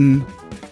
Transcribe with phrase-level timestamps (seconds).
[0.00, 0.24] Tiefsten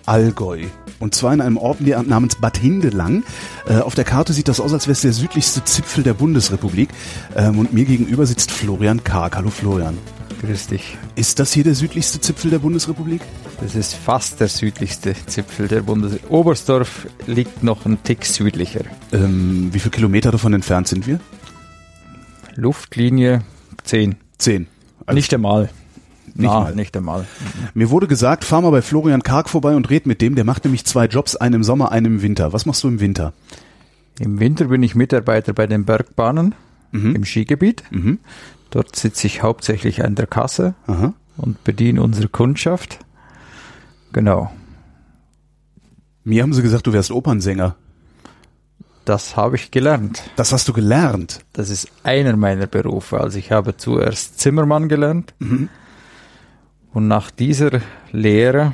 [0.06, 0.64] Allgäu.
[1.00, 3.22] Und zwar in einem Ort namens Bad Hindelang.
[3.68, 6.88] Äh, auf der Karte sieht das aus, als wäre es der südlichste Zipfel der Bundesrepublik.
[7.36, 9.36] Ähm, und mir gegenüber sitzt Florian Karg.
[9.36, 9.98] Hallo Florian.
[10.40, 10.96] Grüß dich.
[11.14, 13.20] Ist das hier der südlichste Zipfel der Bundesrepublik?
[13.60, 16.32] Das ist fast der südlichste Zipfel der Bundesrepublik.
[16.32, 18.84] Oberstdorf liegt noch ein Tick südlicher.
[19.12, 21.20] Ähm, wie viele Kilometer davon entfernt sind wir?
[22.54, 23.42] Luftlinie
[23.84, 24.16] 10.
[24.38, 24.66] 10.
[25.06, 25.68] Also nicht einmal.
[26.38, 26.74] Nicht, Na, mal.
[26.74, 27.26] nicht einmal.
[27.74, 30.34] Mir wurde gesagt, fahr mal bei Florian Karg vorbei und red mit dem.
[30.36, 32.52] Der macht nämlich zwei Jobs, einen im Sommer, einen im Winter.
[32.52, 33.32] Was machst du im Winter?
[34.20, 36.54] Im Winter bin ich Mitarbeiter bei den Bergbahnen
[36.92, 37.82] im Skigebiet.
[37.90, 38.18] Mhm.
[38.70, 41.12] Dort sitze ich hauptsächlich an der Kasse Aha.
[41.36, 43.00] und bediene unsere Kundschaft.
[44.12, 44.50] Genau.
[46.24, 47.76] Mir haben sie gesagt, du wärst Opernsänger.
[49.04, 50.22] Das habe ich gelernt.
[50.36, 51.40] Das hast du gelernt.
[51.52, 53.20] Das ist einer meiner Berufe.
[53.20, 55.34] Also ich habe zuerst Zimmermann gelernt
[56.98, 58.72] und nach dieser Lehre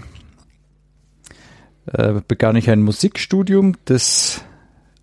[1.93, 4.41] äh, begann ich ein Musikstudium, das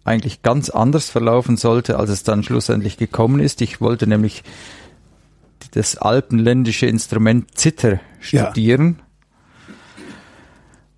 [0.04, 3.62] eigentlich ganz anders verlaufen sollte, als es dann schlussendlich gekommen ist.
[3.62, 4.44] Ich wollte nämlich
[5.76, 8.00] das alpenländische Instrument Zither
[8.32, 8.46] Ja.
[8.48, 8.98] studieren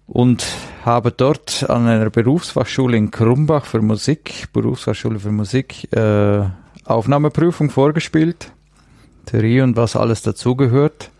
[0.07, 0.45] und
[0.85, 6.45] habe dort an einer Berufsfachschule in Krumbach für Musik, Berufsfachschule für Musik, äh,
[6.85, 8.53] Aufnahmeprüfung vorgespielt,
[9.25, 11.11] Theorie und was alles dazugehört,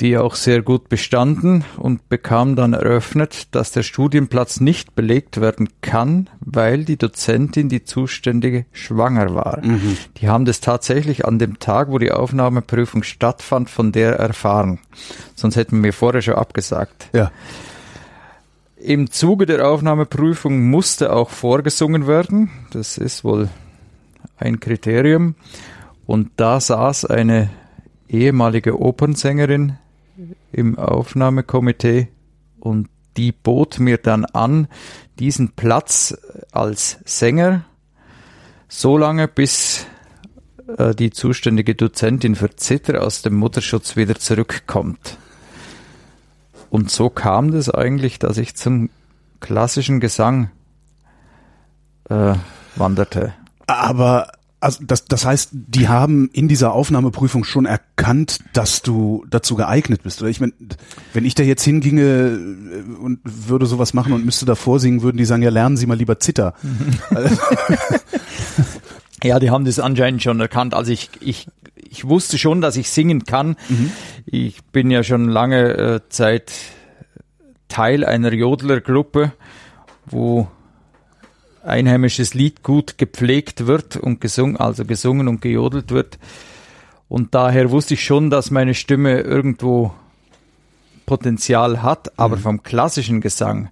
[0.00, 5.68] die auch sehr gut bestanden und bekam dann eröffnet, dass der Studienplatz nicht belegt werden
[5.80, 9.62] kann, weil die Dozentin, die Zuständige, schwanger war.
[10.18, 14.80] Die haben das tatsächlich an dem Tag, wo die Aufnahmeprüfung stattfand, von der erfahren.
[15.34, 17.08] Sonst hätten wir mir vorher schon abgesagt.
[17.14, 17.30] Ja.
[18.76, 22.50] Im Zuge der Aufnahmeprüfung musste auch vorgesungen werden.
[22.70, 23.48] Das ist wohl
[24.38, 25.34] ein Kriterium.
[26.06, 27.50] Und da saß eine
[28.08, 29.78] ehemalige Opernsängerin
[30.52, 32.08] im Aufnahmekomitee
[32.60, 34.68] und die bot mir dann an,
[35.18, 36.16] diesen Platz
[36.52, 37.64] als Sänger
[38.68, 39.86] so lange, bis
[40.76, 45.18] äh, die zuständige Dozentin für Zither aus dem Mutterschutz wieder zurückkommt.
[46.70, 48.90] Und so kam das eigentlich, dass ich zum
[49.40, 50.50] klassischen Gesang
[52.08, 52.34] äh,
[52.74, 53.34] wanderte.
[53.66, 54.32] Aber
[54.66, 60.02] also das, das heißt, die haben in dieser Aufnahmeprüfung schon erkannt, dass du dazu geeignet
[60.02, 60.20] bist.
[60.20, 60.54] Oder ich meine,
[61.12, 65.18] wenn ich da jetzt hinginge äh, und würde sowas machen und müsste da vorsingen, würden
[65.18, 66.54] die sagen, ja, lernen Sie mal lieber Zitter.
[69.24, 70.74] Ja, die haben das anscheinend schon erkannt.
[70.74, 73.56] Also ich, ich, ich wusste schon, dass ich singen kann.
[74.26, 76.52] Ich bin ja schon lange äh, Zeit
[77.68, 79.32] Teil einer Jodlergruppe,
[80.04, 80.48] wo
[81.66, 86.18] einheimisches Lied gut gepflegt wird und gesungen, also gesungen und gejodelt wird.
[87.08, 89.92] Und daher wusste ich schon, dass meine Stimme irgendwo
[91.06, 93.68] Potenzial hat, aber vom klassischen Gesang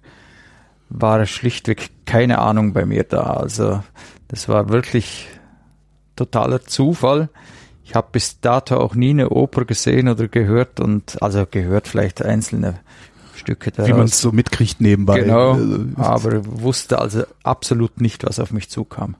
[0.89, 3.23] war schlichtweg keine Ahnung bei mir da.
[3.23, 3.83] Also
[4.29, 5.27] das war wirklich
[6.15, 7.29] totaler Zufall.
[7.83, 12.23] Ich habe bis dato auch nie eine Oper gesehen oder gehört und also gehört vielleicht
[12.23, 12.79] einzelne
[13.45, 13.89] Stücke daraus.
[13.89, 15.19] Wie man es so mitkriegt nebenbei.
[15.19, 19.15] Genau, Also, aber wusste also absolut nicht, was auf mich zukam.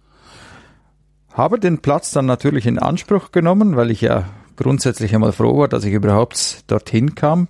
[1.31, 4.25] Habe den Platz dann natürlich in Anspruch genommen, weil ich ja
[4.55, 7.47] grundsätzlich einmal froh war, dass ich überhaupt dorthin kam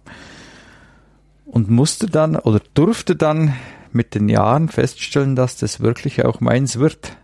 [1.46, 3.54] und musste dann oder durfte dann
[3.94, 7.16] mit den Jahren feststellen, dass das wirklich auch meins wird.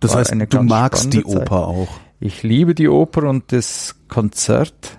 [0.00, 1.50] das war heißt, du magst die spannende Zeit.
[1.50, 1.88] Oper auch.
[2.20, 4.98] Ich liebe die Oper und das Konzert.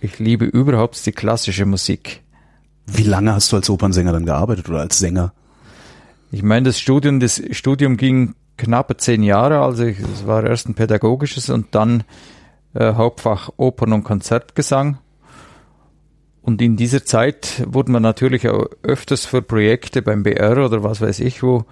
[0.00, 2.22] Ich liebe überhaupt die klassische Musik.
[2.86, 5.32] Wie lange hast du als Opernsänger dann gearbeitet oder als Sänger?
[6.30, 10.74] Ich meine, das Studium, das Studium ging knappe zehn Jahre, also es war erst ein
[10.74, 12.04] pädagogisches und dann
[12.74, 14.98] äh, Hauptfach Opern- und Konzertgesang.
[16.42, 21.00] Und in dieser Zeit wurde man natürlich auch öfters für Projekte beim BR oder was
[21.00, 21.64] weiß ich wo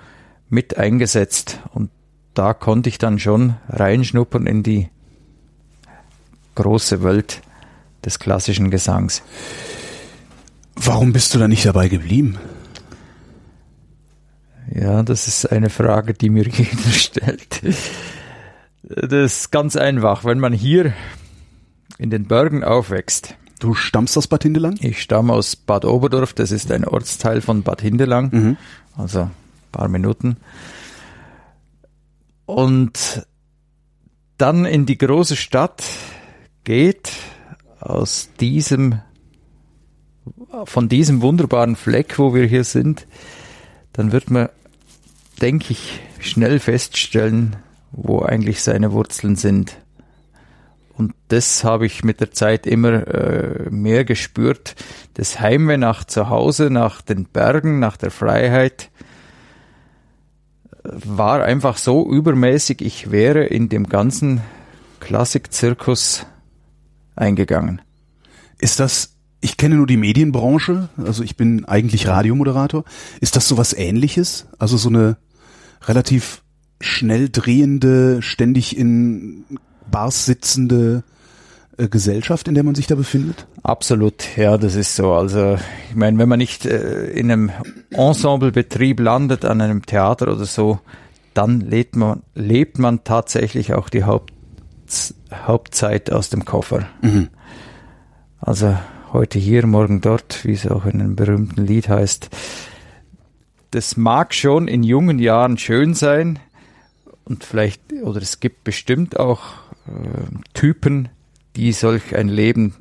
[0.49, 1.61] mit eingesetzt.
[1.73, 1.91] Und
[2.35, 4.89] da konnte ich dann schon reinschnuppern in die
[6.57, 7.43] große Welt
[8.05, 9.23] des klassischen Gesangs.
[10.77, 12.39] Warum bist du da nicht dabei geblieben?
[14.75, 17.61] Ja, das ist eine Frage, die mir jeder stellt.
[18.83, 20.25] Das ist ganz einfach.
[20.25, 20.93] Wenn man hier
[21.99, 24.77] in den Bergen aufwächst, Du stammst aus Bad Hindelang?
[24.81, 28.57] ich stamme aus Bad Oberdorf, das ist ein Ortsteil von Bad Hindelang, Mhm.
[28.97, 29.31] also ein
[29.73, 30.37] paar Minuten.
[32.47, 33.27] Und
[34.37, 35.83] dann in die große Stadt
[36.65, 37.11] geht,
[37.85, 39.01] aus diesem,
[40.65, 43.07] von diesem wunderbaren Fleck, wo wir hier sind,
[43.93, 44.49] dann wird man,
[45.41, 47.57] denke ich, schnell feststellen,
[47.93, 49.77] wo eigentlich seine Wurzeln sind.
[50.97, 54.75] und das habe ich mit der Zeit immer äh, mehr gespürt.
[55.15, 58.91] Das Heimweh nach zu Hause, nach den Bergen, nach der Freiheit
[60.85, 64.43] war einfach so übermäßig, ich wäre in dem ganzen
[65.01, 66.27] Klassik-Zirkus
[67.17, 67.81] eingegangen.
[68.59, 72.85] Ist das, ich kenne nur die Medienbranche, also ich bin eigentlich Radiomoderator.
[73.21, 74.47] Ist das sowas ähnliches?
[74.59, 75.17] Also so eine
[75.87, 76.43] relativ
[76.81, 79.45] schnell drehende, ständig in
[79.91, 81.05] Bars sitzende
[81.77, 83.47] äh, Gesellschaft, in der man sich da befindet?
[83.63, 85.13] Absolut, ja, das ist so.
[85.13, 85.57] Also
[85.91, 87.51] ich meine, wenn man nicht äh, in einem
[87.91, 90.81] Ensemblebetrieb landet, an einem Theater oder so,
[91.33, 94.33] dann lebt man, lebt man tatsächlich auch die Haupt,
[95.47, 96.87] Hauptzeit aus dem Koffer.
[97.03, 97.29] Mhm.
[98.41, 98.77] Also
[99.13, 102.31] heute hier, morgen dort, wie es auch in einem berühmten Lied heißt.
[103.71, 106.39] Das mag schon in jungen Jahren schön sein
[107.25, 109.41] und vielleicht, oder es gibt bestimmt auch
[109.87, 111.09] äh, Typen,
[111.57, 112.75] die solch ein Leben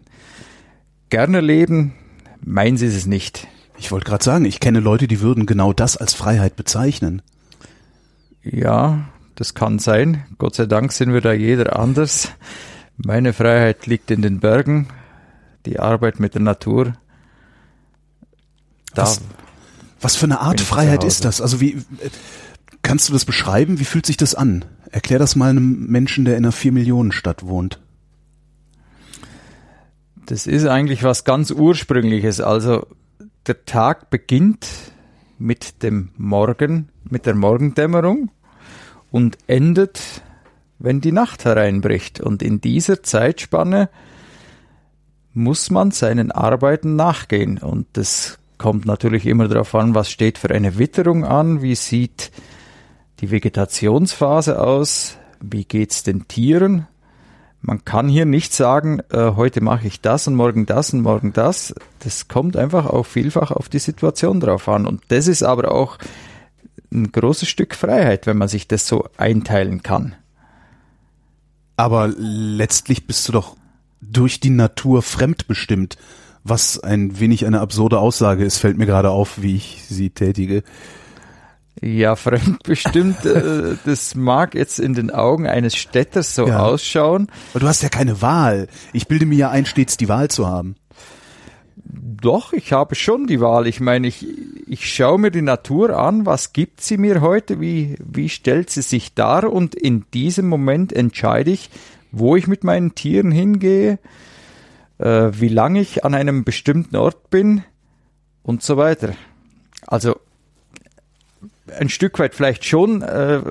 [1.10, 1.94] gerne leben.
[2.42, 3.48] Meins ist es nicht.
[3.78, 7.22] Ich wollte gerade sagen, ich kenne Leute, die würden genau das als Freiheit bezeichnen.
[8.44, 10.26] Ja, das kann sein.
[10.38, 12.32] Gott sei Dank sind wir da jeder anders.
[12.98, 14.88] Meine Freiheit liegt in den Bergen,
[15.66, 16.94] die Arbeit mit der Natur.
[18.94, 19.22] Da was,
[20.00, 21.42] was für eine Art Freiheit ist das?
[21.42, 21.82] Also wie
[22.82, 23.80] kannst du das beschreiben?
[23.80, 24.66] Wie fühlt sich das an?
[24.92, 27.80] Erklär das mal einem Menschen, der in einer vier Millionen Stadt wohnt.
[30.28, 32.40] Das ist eigentlich was ganz Ursprüngliches.
[32.40, 32.86] Also
[33.48, 34.68] der Tag beginnt
[35.40, 38.30] mit dem Morgen, mit der Morgendämmerung
[39.14, 40.24] und endet,
[40.80, 42.20] wenn die Nacht hereinbricht.
[42.20, 43.90] Und in dieser Zeitspanne
[45.36, 47.60] muss man seinen Arbeiten nachgehen.
[47.60, 52.32] Und das kommt natürlich immer darauf an, was steht für eine Witterung an, wie sieht
[53.20, 56.88] die Vegetationsphase aus, wie geht's den Tieren,
[57.66, 61.32] man kann hier nicht sagen, äh, heute mache ich das und morgen das und morgen
[61.32, 61.74] das.
[62.00, 64.86] Das kommt einfach auch vielfach auf die Situation drauf an.
[64.86, 65.98] Und das ist aber auch
[66.94, 70.16] ein großes Stück Freiheit, wenn man sich das so einteilen kann.
[71.76, 73.56] Aber letztlich bist du doch
[74.02, 75.98] durch die Natur fremdbestimmt,
[76.44, 80.64] was ein wenig eine absurde Aussage ist, fällt mir gerade auf, wie ich sie tätige.
[81.82, 86.60] Ja, fremdbestimmt, äh, das mag jetzt in den Augen eines Städters so ja.
[86.60, 87.28] ausschauen.
[87.52, 88.68] Aber du hast ja keine Wahl.
[88.92, 90.76] Ich bilde mir ja ein, stets die Wahl zu haben.
[92.24, 93.68] Doch, ich habe schon die Wahl.
[93.68, 94.26] Ich meine, ich,
[94.66, 98.82] ich schaue mir die Natur an, was gibt sie mir heute, wie, wie stellt sie
[98.82, 101.70] sich dar und in diesem Moment entscheide ich,
[102.14, 104.00] wo ich mit meinen Tieren hingehe,
[105.00, 107.66] äh, wie lange ich an einem bestimmten Ort bin
[108.42, 109.16] und so weiter.
[109.86, 110.16] Also
[111.78, 113.42] ein Stück weit vielleicht schon äh,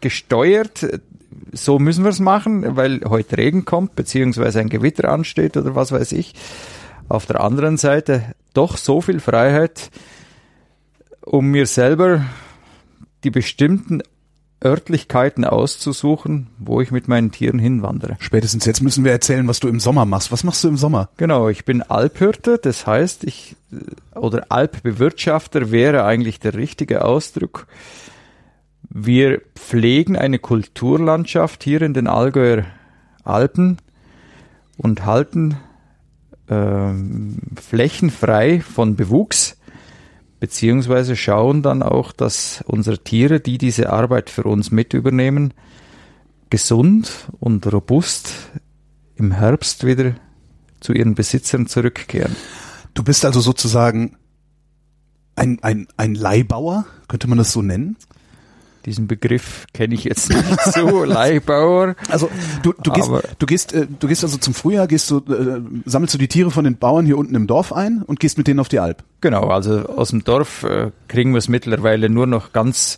[0.00, 0.86] gesteuert.
[1.50, 5.90] So müssen wir es machen, weil heute Regen kommt, beziehungsweise ein Gewitter ansteht oder was
[5.90, 6.34] weiß ich.
[7.10, 9.90] Auf der anderen Seite doch so viel Freiheit,
[11.22, 12.24] um mir selber
[13.24, 14.00] die bestimmten
[14.64, 18.16] Örtlichkeiten auszusuchen, wo ich mit meinen Tieren hinwandere.
[18.20, 20.30] Spätestens jetzt müssen wir erzählen, was du im Sommer machst.
[20.30, 21.08] Was machst du im Sommer?
[21.16, 23.56] Genau, ich bin Alphirte, das heißt, ich
[24.14, 27.66] oder Alpbewirtschafter wäre eigentlich der richtige Ausdruck.
[28.88, 32.66] Wir pflegen eine Kulturlandschaft hier in den Allgäuer
[33.24, 33.78] Alpen
[34.76, 35.56] und halten
[36.50, 39.56] ähm, Flächen frei von Bewuchs
[40.40, 45.52] beziehungsweise schauen dann auch, dass unsere Tiere, die diese Arbeit für uns mit übernehmen,
[46.48, 48.32] gesund und robust
[49.16, 50.14] im Herbst wieder
[50.80, 52.34] zu ihren Besitzern zurückkehren.
[52.94, 54.16] Du bist also sozusagen
[55.36, 57.96] ein, ein, ein Leihbauer, könnte man das so nennen?
[58.86, 61.96] Diesen Begriff kenne ich jetzt nicht so, Leihbauer.
[62.08, 62.30] Also
[62.62, 66.14] du, du gehst, du gehst, äh, du gehst also zum Frühjahr, gehst du, äh, sammelst
[66.14, 68.60] du die Tiere von den Bauern hier unten im Dorf ein und gehst mit denen
[68.60, 69.04] auf die Alp.
[69.20, 72.96] Genau, also aus dem Dorf äh, kriegen wir es mittlerweile nur noch ganz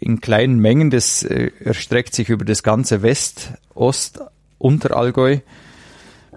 [0.00, 0.90] in kleinen Mengen.
[0.90, 4.20] Das äh, erstreckt sich über das ganze West, Ost,
[4.58, 5.38] Unterallgäu,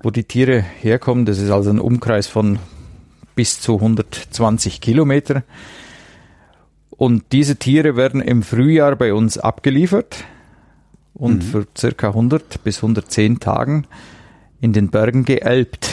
[0.04, 1.26] wo die Tiere herkommen.
[1.26, 2.60] Das ist also ein Umkreis von
[3.36, 5.44] bis zu 120 Kilometer.
[7.02, 10.24] Und diese Tiere werden im Frühjahr bei uns abgeliefert
[11.16, 11.42] und mhm.
[11.42, 13.88] für circa 100 bis 110 Tagen
[14.60, 15.90] in den Bergen geälbt.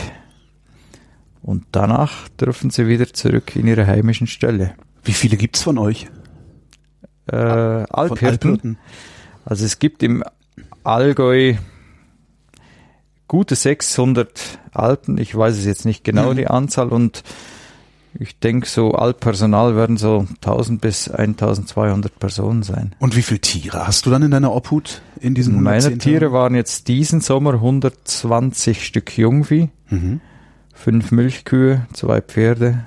[1.41, 4.75] Und danach dürfen sie wieder zurück in ihre heimischen Ställe.
[5.03, 6.11] Wie viele gibt's von euch?
[7.33, 8.77] Äh, Alphirten.
[9.47, 10.23] Also es gibt im
[10.85, 11.55] Allgäu
[13.29, 15.17] gute 600 Alpen.
[15.17, 16.37] Ich weiß es jetzt nicht genau, mhm.
[16.37, 16.89] die Anzahl.
[16.89, 17.23] Und
[18.19, 22.95] Ich denke, so Altpersonal werden so 1000 bis 1200 Personen sein.
[22.99, 26.55] Und wie viele Tiere hast du dann in deiner Obhut in diesen Meine Tiere waren
[26.55, 30.21] jetzt diesen Sommer 120 Stück Jungvieh, mhm.
[30.75, 32.87] fünf Milchkühe, zwei Pferde,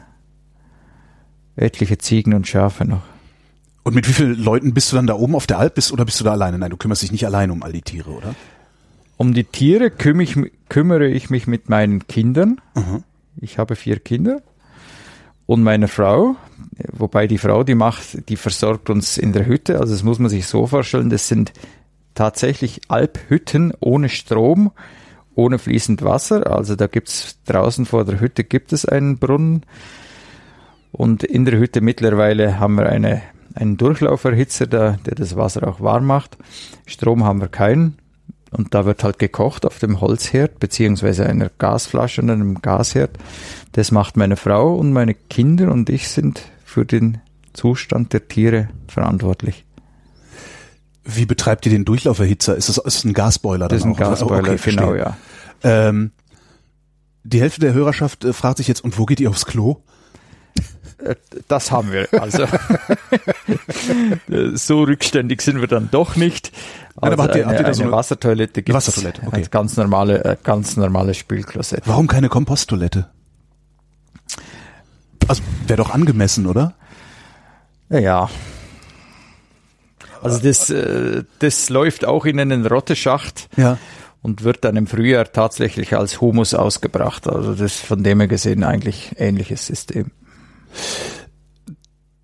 [1.55, 3.03] etliche Ziegen und Schafe noch.
[3.83, 6.05] Und mit wie vielen Leuten bist du dann da oben auf der Alp bist oder
[6.05, 6.57] bist du da alleine?
[6.57, 8.35] Nein, du kümmerst dich nicht alleine um all die Tiere, oder?
[9.17, 10.35] Um die Tiere kümmere ich,
[10.69, 12.61] kümmere ich mich mit meinen Kindern.
[12.75, 13.03] Mhm.
[13.37, 14.41] Ich habe vier Kinder
[15.51, 16.37] und meine Frau,
[16.93, 19.81] wobei die Frau, die macht, die versorgt uns in der Hütte.
[19.81, 21.51] Also das muss man sich so vorstellen, das sind
[22.13, 24.71] tatsächlich Alphütten ohne Strom,
[25.35, 26.49] ohne fließend Wasser.
[26.49, 29.65] Also da gibt's draußen vor der Hütte gibt es einen Brunnen.
[30.93, 33.21] Und in der Hütte mittlerweile haben wir eine,
[33.53, 36.37] einen Durchlauferhitzer, der, der das Wasser auch warm macht.
[36.85, 37.97] Strom haben wir keinen.
[38.51, 43.11] Und da wird halt gekocht auf dem Holzherd, beziehungsweise einer Gasflasche und einem Gasherd.
[43.71, 47.19] Das macht meine Frau und meine Kinder und ich sind für den
[47.53, 49.65] Zustand der Tiere verantwortlich.
[51.03, 52.55] Wie betreibt ihr den Durchlauferhitzer?
[52.55, 53.67] Ist das ist ein Gasboiler?
[53.67, 55.17] Das ist ein Gasboiler, okay, genau, ja.
[55.63, 56.11] Ähm,
[57.23, 59.77] die Hälfte der Hörerschaft äh, fragt sich jetzt, und wo geht ihr aufs Klo?
[61.47, 62.07] Das haben wir.
[62.11, 62.45] Also
[64.55, 66.51] so rückständig sind wir dann doch nicht.
[66.95, 69.37] Also Nein, aber habt ihr, eine, habt ihr da so eine Wassertoilette gibt Wassertoilette, okay.
[69.37, 71.83] Als ganz normale, äh, ganz normale Spülklosett.
[71.85, 73.09] Warum keine Komposttoilette?
[75.27, 76.73] Also wäre doch angemessen, oder?
[77.89, 78.29] Ja.
[80.21, 83.49] Also das, äh, das läuft auch in einen Rotteschacht.
[83.57, 83.77] Ja
[84.21, 87.27] und wird dann im Frühjahr tatsächlich als Humus ausgebracht.
[87.27, 90.11] Also das von dem her gesehen eigentlich ähnliches System.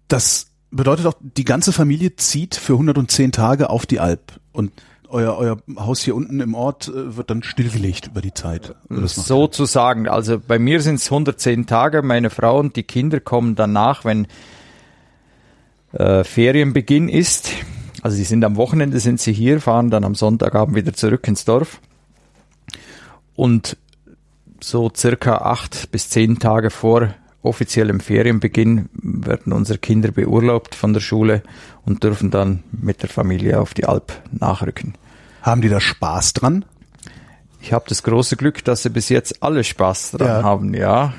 [0.07, 4.71] Das bedeutet auch, die ganze Familie zieht für 110 Tage auf die Alp und
[5.09, 8.75] euer, euer Haus hier unten im Ort äh, wird dann stillgelegt über die Zeit.
[8.89, 10.07] Sozusagen.
[10.07, 12.01] Also bei mir sind es 110 Tage.
[12.01, 14.27] Meine Frau und die Kinder kommen danach, wenn
[15.93, 17.51] äh, Ferienbeginn ist.
[18.01, 21.45] Also sie sind am Wochenende sind sie hier, fahren dann am Sonntagabend wieder zurück ins
[21.45, 21.79] Dorf.
[23.35, 23.77] Und
[24.61, 27.13] so circa acht bis zehn Tage vor
[27.47, 31.43] offiziellem Ferienbeginn werden unsere Kinder beurlaubt von der Schule
[31.85, 34.93] und dürfen dann mit der Familie auf die Alp nachrücken.
[35.41, 36.65] Haben die da Spaß dran?
[37.61, 40.43] Ich habe das große Glück, dass sie bis jetzt alle Spaß dran ja.
[40.43, 41.13] haben, ja.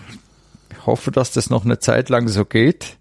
[0.70, 2.96] Ich hoffe, dass das noch eine Zeit lang so geht,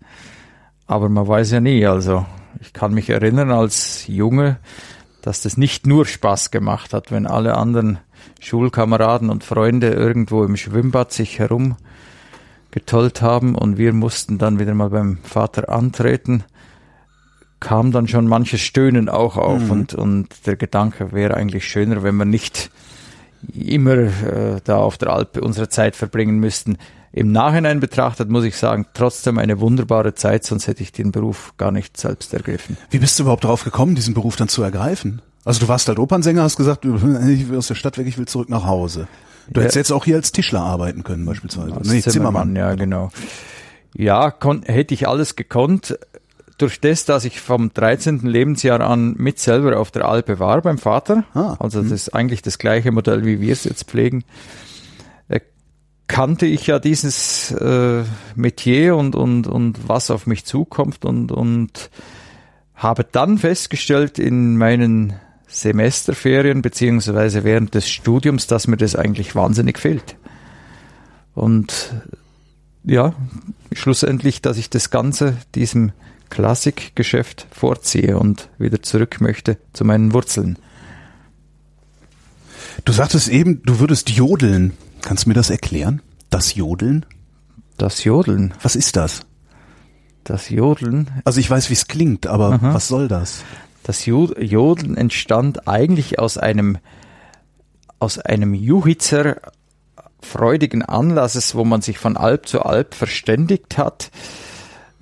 [0.88, 1.86] aber man weiß ja nie.
[1.86, 2.26] Also
[2.62, 4.58] ich kann mich erinnern als Junge,
[5.22, 8.00] dass das nicht nur Spaß gemacht hat, wenn alle anderen
[8.40, 11.76] Schulkameraden und Freunde irgendwo im Schwimmbad sich herum
[12.72, 16.44] getollt haben und wir mussten dann wieder mal beim Vater antreten,
[17.60, 19.72] kam dann schon manches Stöhnen auch auf mhm.
[19.72, 22.70] und, und der Gedanke wäre eigentlich schöner, wenn wir nicht
[23.54, 26.78] immer äh, da auf der Alpe unsere Zeit verbringen müssten.
[27.14, 31.54] Im Nachhinein betrachtet muss ich sagen, trotzdem eine wunderbare Zeit, sonst hätte ich den Beruf
[31.58, 32.78] gar nicht selbst ergriffen.
[32.90, 35.22] Wie bist du überhaupt darauf gekommen, diesen Beruf dann zu ergreifen?
[35.44, 38.28] Also du warst halt Opernsänger, hast gesagt, ich will aus der Stadt weg, ich will
[38.28, 39.08] zurück nach Hause.
[39.50, 41.76] Du hättest jetzt auch hier als Tischler arbeiten können beispielsweise.
[41.76, 43.10] Als nee, Zimmermann, Zimmermann, ja genau.
[43.96, 44.34] Ja,
[44.66, 45.98] hätte ich alles gekonnt.
[46.58, 48.20] Durch das, dass ich vom 13.
[48.20, 52.42] Lebensjahr an mit selber auf der Alpe war beim Vater, ah, also das ist eigentlich
[52.42, 54.24] das gleiche Modell, wie wir es jetzt pflegen,
[55.28, 55.40] äh,
[56.08, 58.04] kannte ich ja dieses äh,
[58.36, 61.92] Metier und, und, und was auf mich zukommt und, und
[62.74, 65.14] habe dann festgestellt in meinen
[65.48, 70.18] Semesterferien beziehungsweise während des Studiums, dass mir das eigentlich wahnsinnig fehlt.
[71.34, 71.94] Und
[72.84, 73.14] ja,
[73.72, 75.92] schlussendlich, dass ich das Ganze diesem
[76.30, 80.58] Klassikgeschäft vorziehe und wieder zurück möchte zu meinen Wurzeln.
[82.86, 84.74] Du sagtest eben, du würdest jodeln.
[85.02, 86.02] Kannst du mir das erklären?
[86.30, 87.06] Das Jodeln?
[87.78, 88.54] Das Jodeln?
[88.62, 89.22] Was ist das?
[90.24, 91.10] Das Jodeln?
[91.24, 92.74] Also ich weiß, wie es klingt, aber Aha.
[92.74, 93.44] was soll das?
[93.88, 96.78] Das Jodeln entstand eigentlich aus einem,
[98.00, 99.38] aus einem Juhitzer
[100.22, 104.12] freudigen Anlasses, wo man sich von Alp zu Alp verständigt hat.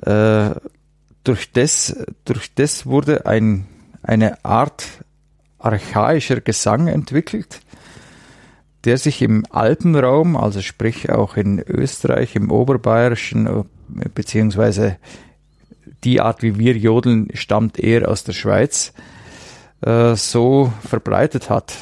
[0.04, 0.52] Äh,
[1.24, 3.66] durch, das, durch das wurde ein,
[4.04, 4.86] eine Art
[5.58, 7.62] archaischer Gesang entwickelt,
[8.84, 13.64] der sich im Alpenraum, also sprich auch in Österreich, im Oberbayerischen, äh,
[14.14, 14.98] beziehungsweise
[16.04, 18.94] die Art, wie wir jodeln, stammt eher aus der Schweiz,
[19.82, 21.74] äh, so verbreitet hat.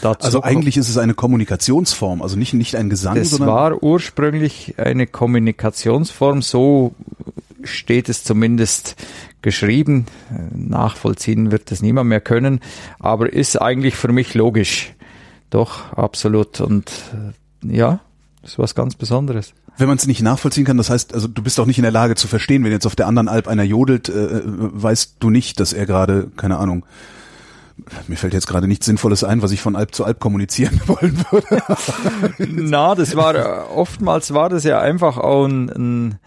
[0.00, 3.16] Dazu also eigentlich ist es eine Kommunikationsform, also nicht, nicht ein Gesang.
[3.16, 6.94] Es war ursprünglich eine Kommunikationsform, so
[7.62, 8.96] steht es zumindest
[9.40, 10.06] geschrieben.
[10.52, 12.60] Nachvollziehen wird es niemand mehr können,
[12.98, 14.92] aber ist eigentlich für mich logisch.
[15.50, 16.60] Doch, absolut.
[16.60, 16.90] Und
[17.64, 18.00] äh, ja,
[18.44, 19.54] Das ist was ganz Besonderes.
[19.78, 21.90] Wenn man es nicht nachvollziehen kann, das heißt, also du bist auch nicht in der
[21.90, 25.60] Lage zu verstehen, wenn jetzt auf der anderen Alp einer jodelt, äh, weißt du nicht,
[25.60, 26.84] dass er gerade, keine Ahnung,
[28.06, 31.24] mir fällt jetzt gerade nichts Sinnvolles ein, was ich von Alp zu Alp kommunizieren wollen
[31.30, 31.62] würde.
[32.68, 36.18] Na, das war oftmals war das ja einfach auch ein, ein,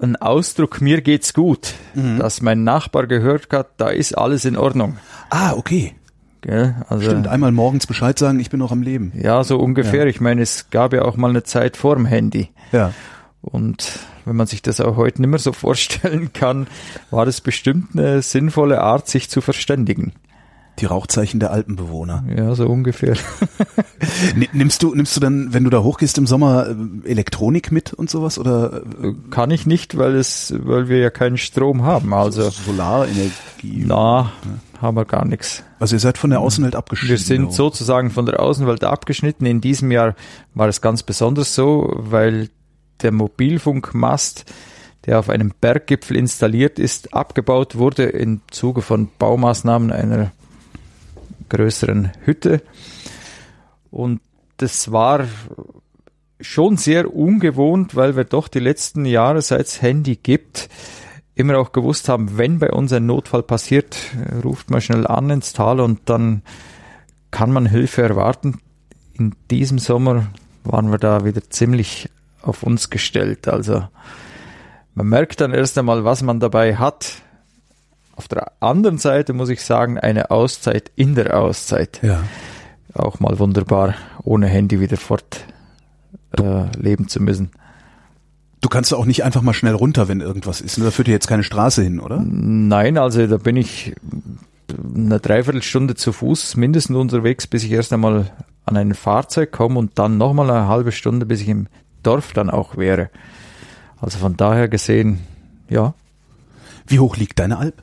[0.00, 2.18] ein Ausdruck, mir geht's gut, mhm.
[2.18, 4.96] dass mein Nachbar gehört hat, da ist alles in Ordnung.
[5.28, 5.94] Ah, okay.
[6.44, 6.74] Gell?
[6.90, 9.12] Also, Stimmt, einmal morgens Bescheid sagen, ich bin noch am Leben.
[9.16, 10.02] Ja, so ungefähr.
[10.02, 10.10] Ja.
[10.10, 12.50] Ich meine, es gab ja auch mal eine Zeit vor dem Handy.
[12.70, 12.92] Ja.
[13.40, 16.66] Und wenn man sich das auch heute nicht mehr so vorstellen kann,
[17.10, 20.12] war das bestimmt eine sinnvolle Art, sich zu verständigen.
[20.80, 22.24] Die Rauchzeichen der Alpenbewohner.
[22.36, 23.16] Ja, so ungefähr.
[24.52, 28.10] nimmst du, nimmst du dann, wenn du da hochgehst im Sommer, äh, Elektronik mit und
[28.10, 28.82] sowas oder?
[29.30, 32.12] Kann ich nicht, weil es, weil wir ja keinen Strom haben.
[32.12, 33.84] Also Solarenergie.
[33.86, 34.50] Na, ja.
[34.80, 35.62] Haben wir gar nichts.
[35.78, 37.10] Also ihr seid von der Außenwelt abgeschnitten.
[37.10, 39.46] Wir sind sozusagen von der Außenwelt abgeschnitten.
[39.46, 40.14] In diesem Jahr
[40.54, 42.50] war es ganz besonders so, weil
[43.02, 44.44] der Mobilfunkmast
[45.06, 50.32] der auf einem Berggipfel installiert ist, abgebaut wurde im Zuge von Baumaßnahmen einer
[51.50, 52.62] größeren Hütte.
[53.90, 54.20] Und
[54.56, 55.26] das war
[56.40, 60.68] schon sehr ungewohnt, weil wir doch die letzten Jahre, seit es Handy gibt,
[61.34, 63.96] immer auch gewusst haben, wenn bei uns ein Notfall passiert,
[64.44, 66.42] ruft man schnell an ins Tal und dann
[67.30, 68.60] kann man Hilfe erwarten.
[69.14, 70.26] In diesem Sommer
[70.62, 72.08] waren wir da wieder ziemlich
[72.42, 73.48] auf uns gestellt.
[73.48, 73.86] Also
[74.94, 77.22] man merkt dann erst einmal, was man dabei hat.
[78.16, 82.00] Auf der anderen Seite muss ich sagen, eine Auszeit in der Auszeit.
[82.02, 82.22] Ja.
[82.94, 85.44] Auch mal wunderbar, ohne Handy wieder fort
[86.38, 87.50] äh, leben zu müssen.
[88.64, 90.80] Du kannst auch nicht einfach mal schnell runter, wenn irgendwas ist.
[90.80, 92.24] Da führt dir jetzt keine Straße hin, oder?
[92.24, 93.94] Nein, also da bin ich
[94.94, 98.32] eine Dreiviertelstunde zu Fuß mindestens unterwegs, bis ich erst einmal
[98.64, 101.66] an ein Fahrzeug komme und dann nochmal eine halbe Stunde, bis ich im
[102.02, 103.10] Dorf dann auch wäre.
[104.00, 105.18] Also von daher gesehen,
[105.68, 105.92] ja.
[106.86, 107.82] Wie hoch liegt deine Alp?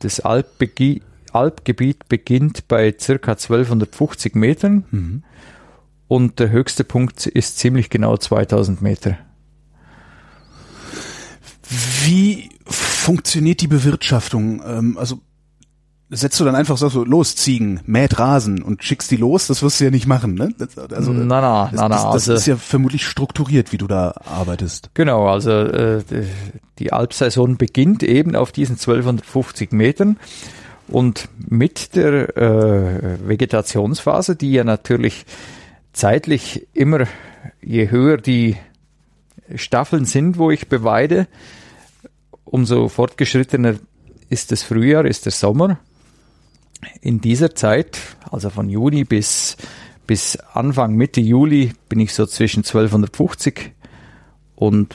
[0.00, 1.04] Das Alpgebiet
[2.08, 5.22] beginnt bei circa 1250 Metern mhm.
[6.08, 9.18] und der höchste Punkt ist ziemlich genau 2000 Meter.
[11.68, 14.62] Wie funktioniert die Bewirtschaftung?
[14.66, 15.20] Ähm, also
[16.08, 19.80] setzt du dann einfach so, los, Ziegen, mäht Rasen und schickst die los, das wirst
[19.80, 20.54] du ja nicht machen, ne?
[20.56, 23.78] Das, also, na, na, das, na, na, das, das also, ist ja vermutlich strukturiert, wie
[23.78, 24.90] du da arbeitest.
[24.94, 26.02] Genau, also äh,
[26.78, 30.18] die Alpsaison beginnt eben auf diesen 1250 Metern
[30.86, 35.26] und mit der äh, Vegetationsphase, die ja natürlich
[35.92, 37.06] zeitlich immer,
[37.60, 38.56] je höher die
[39.54, 41.28] Staffeln sind, wo ich beweide,
[42.44, 43.74] umso fortgeschrittener
[44.28, 45.78] ist das Frühjahr, ist der Sommer
[47.00, 47.98] in dieser Zeit,
[48.30, 49.56] also von Juni bis,
[50.06, 53.72] bis Anfang Mitte Juli, bin ich so zwischen 1250
[54.54, 54.94] und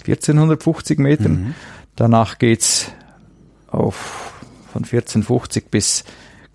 [0.00, 1.32] 1450 Metern.
[1.32, 1.54] Mhm.
[1.96, 2.90] Danach geht's
[3.66, 4.32] auf
[4.72, 6.04] von 1450 bis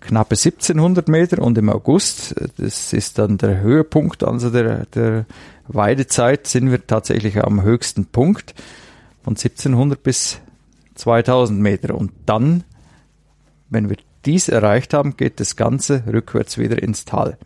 [0.04, 5.26] knappe 1700 Meter und im August, das ist dann der Höhepunkt, also der, der
[5.68, 8.54] Weidezeit, sind wir tatsächlich am höchsten Punkt
[9.22, 10.40] von 1700 bis
[10.94, 12.64] 2000 Meter und dann
[13.74, 17.36] wenn wir dies erreicht haben, geht das Ganze rückwärts wieder ins Tal.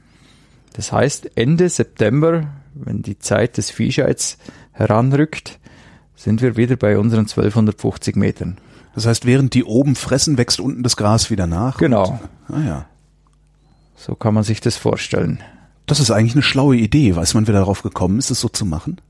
[0.75, 4.39] Das heißt, Ende September, wenn die Zeit des Viehscheids
[4.73, 5.59] heranrückt,
[6.15, 8.59] sind wir wieder bei unseren 1250 Metern.
[8.95, 11.79] Das heißt, während die oben fressen, wächst unten das Gras wieder nach?
[11.79, 12.19] Genau.
[12.49, 12.87] Und, ah ja.
[13.97, 15.41] So kann man sich das vorstellen.
[15.87, 17.17] Das ist eigentlich eine schlaue Idee.
[17.17, 19.01] Weiß man, wer darauf gekommen ist, es so zu machen?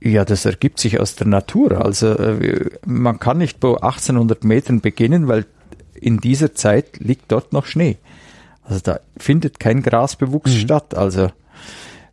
[0.00, 1.84] Ja, das ergibt sich aus der Natur.
[1.84, 5.46] Also äh, man kann nicht bei 1800 Metern beginnen, weil
[5.94, 7.98] in dieser Zeit liegt dort noch Schnee.
[8.62, 10.58] Also da findet kein Grasbewuchs mhm.
[10.58, 10.94] statt.
[10.94, 11.30] Also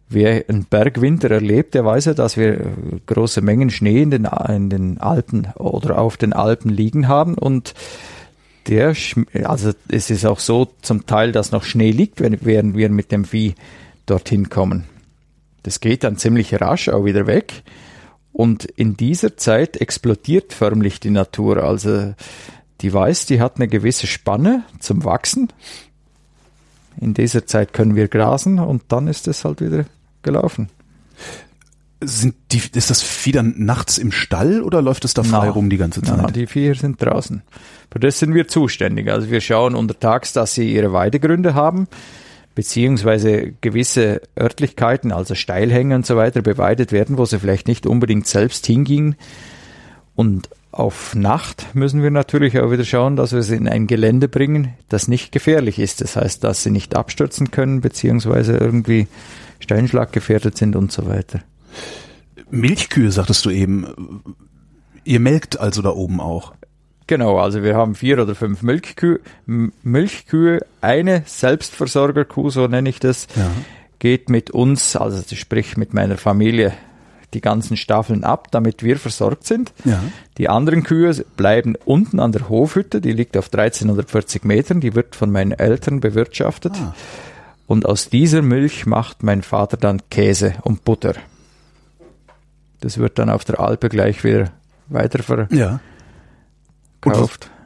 [0.10, 2.74] wer einen Bergwinter erlebt, der weiß ja, dass wir
[3.06, 7.74] große Mengen Schnee in den, in den Alpen oder auf den Alpen liegen haben und
[8.68, 8.96] der,
[9.44, 13.26] also es ist auch so zum Teil, dass noch Schnee liegt, während wir mit dem
[13.26, 13.54] Vieh
[14.06, 14.86] dorthin kommen.
[15.64, 17.64] Das geht dann ziemlich rasch auch wieder weg.
[18.32, 21.64] Und in dieser Zeit explodiert förmlich die Natur.
[21.64, 22.14] Also
[22.82, 25.54] die weiß, die hat eine gewisse Spanne zum Wachsen.
[27.00, 29.86] In dieser Zeit können wir grasen und dann ist es halt wieder
[30.24, 30.70] gelaufen.
[32.02, 35.52] Sind die, ist das Vieh dann nachts im Stall oder läuft es da frei na,
[35.52, 36.18] rum die ganze Zeit?
[36.22, 37.42] Na, die Viecher sind draußen.
[37.92, 39.10] Für das sind wir zuständig.
[39.10, 41.88] Also wir schauen untertags, dass sie ihre Weidegründe haben,
[42.54, 48.28] beziehungsweise gewisse Örtlichkeiten, also Steilhänge und so weiter, beweidet werden, wo sie vielleicht nicht unbedingt
[48.28, 49.16] selbst hingingen.
[50.16, 54.28] Und auf Nacht müssen wir natürlich auch wieder schauen, dass wir sie in ein Gelände
[54.28, 56.02] bringen, das nicht gefährlich ist.
[56.02, 59.08] Das heißt, dass sie nicht abstürzen können, beziehungsweise irgendwie
[59.60, 60.12] Steinschlag
[60.54, 61.40] sind und so weiter.
[62.52, 64.22] Milchkühe, sagtest du eben.
[65.06, 66.54] Ihr melkt also da oben auch.
[67.08, 69.22] Genau, also wir haben vier oder fünf Milchkühe.
[69.46, 73.50] Milchkühe, eine Selbstversorgerkuh, so nenne ich das, ja.
[74.00, 76.74] geht mit uns, also sprich mit meiner Familie,
[77.36, 79.74] die ganzen Staffeln ab, damit wir versorgt sind.
[79.84, 80.02] Ja.
[80.38, 85.16] Die anderen Kühe bleiben unten an der Hofhütte, die liegt auf 1340 Metern, die wird
[85.16, 86.74] von meinen Eltern bewirtschaftet.
[86.76, 86.96] Ah.
[87.68, 91.14] Und aus dieser Milch macht mein Vater dann Käse und Butter.
[92.82, 94.52] Das wird dann auf der Alpe gleich wieder
[94.88, 95.52] weiterverkauft.
[95.52, 95.80] Ja.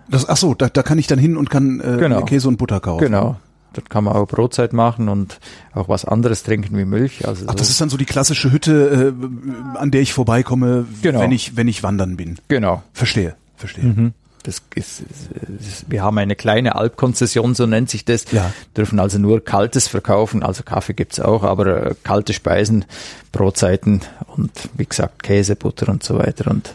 [0.09, 2.23] Das, ach so, da, da kann ich dann hin und kann äh, genau.
[2.25, 3.03] Käse und Butter kaufen.
[3.03, 3.37] Genau.
[3.73, 5.39] Dort kann man auch Brotzeit machen und
[5.73, 7.27] auch was anderes trinken wie Milch.
[7.27, 11.19] Also Ach, das ist dann so die klassische Hütte, äh, an der ich vorbeikomme, genau.
[11.19, 12.37] wenn ich wenn ich wandern bin.
[12.47, 12.81] Genau.
[12.93, 13.83] Verstehe, verstehe.
[13.83, 14.13] Mhm.
[14.43, 15.03] Das ist,
[15.47, 18.31] das, wir haben eine kleine Alpkonzession, so nennt sich das.
[18.31, 18.53] Ja.
[18.75, 22.85] Dürfen also nur Kaltes verkaufen, also Kaffee gibt's auch, aber äh, kalte Speisen,
[23.31, 24.01] Brotzeiten
[24.35, 26.49] und wie gesagt Käse, Butter und so weiter.
[26.49, 26.73] Und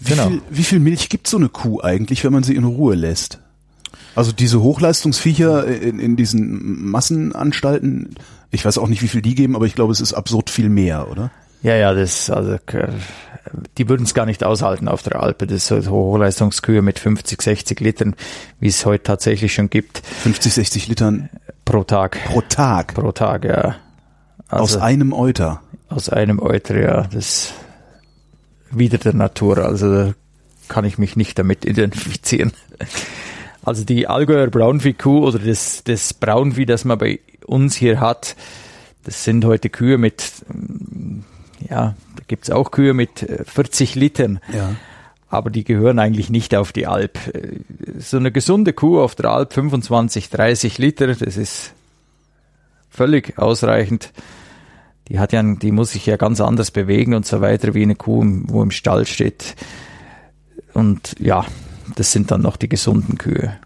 [0.00, 0.28] wie, genau.
[0.28, 3.38] viel, wie viel Milch gibt so eine Kuh eigentlich, wenn man sie in Ruhe lässt?
[4.18, 8.16] Also diese Hochleistungsviecher in, in diesen Massenanstalten,
[8.50, 10.68] ich weiß auch nicht, wie viel die geben, aber ich glaube, es ist absurd viel
[10.68, 11.30] mehr, oder?
[11.62, 12.58] Ja, ja, das, also,
[13.76, 15.46] die würden es gar nicht aushalten auf der Alpe.
[15.46, 18.16] Das so Hochleistungskühe mit 50, 60 Litern,
[18.58, 19.98] wie es heute tatsächlich schon gibt.
[19.98, 21.30] 50, 60 Litern
[21.64, 22.18] pro Tag.
[22.24, 22.94] Pro Tag?
[22.94, 23.76] Pro Tag, ja.
[24.48, 25.62] Also, aus einem Euter?
[25.90, 27.02] Aus einem Euter, ja.
[27.12, 27.52] Das
[28.72, 29.58] wieder der Natur.
[29.58, 30.14] Also da
[30.66, 32.50] kann ich mich nicht damit identifizieren.
[33.68, 38.34] Also die Allgäuer Braunvieh-Kuh oder das, das Braunvieh, das man bei uns hier hat,
[39.04, 40.24] das sind heute Kühe mit,
[41.68, 44.40] ja, da gibt's auch Kühe mit 40 äh, Litern.
[44.54, 44.74] Ja.
[45.28, 47.18] Aber die gehören eigentlich nicht auf die Alp.
[47.98, 51.74] So eine gesunde Kuh auf der Alp, 25, 30 Liter, das ist
[52.88, 54.14] völlig ausreichend.
[55.08, 57.96] Die hat ja, die muss sich ja ganz anders bewegen und so weiter, wie eine
[57.96, 59.56] Kuh, wo im Stall steht.
[60.72, 61.44] Und ja,
[61.96, 63.58] das sind dann noch die gesunden Kühe.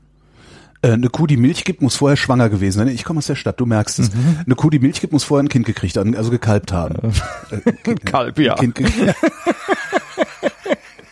[0.83, 2.89] Äh, eine Kuh, die Milch gibt, muss vorher schwanger gewesen sein.
[2.89, 4.13] Ich komme aus der Stadt, du merkst es.
[4.13, 4.41] Mhm.
[4.45, 7.13] Eine Kuh, die Milch gibt, muss vorher ein Kind gekriegt haben, also gekalbt haben.
[7.85, 8.55] Äh, Kalb, ja.
[8.55, 8.79] Kind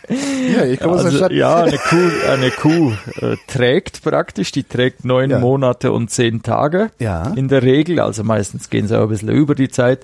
[0.09, 1.31] ja, ich komme also, aus der also, Stadt.
[1.31, 5.39] Ja, eine Kuh, eine Kuh äh, trägt praktisch, die trägt neun ja.
[5.39, 7.31] Monate und zehn Tage ja.
[7.35, 8.01] in der Regel.
[8.01, 10.03] Also meistens gehen sie auch ein bisschen über die Zeit.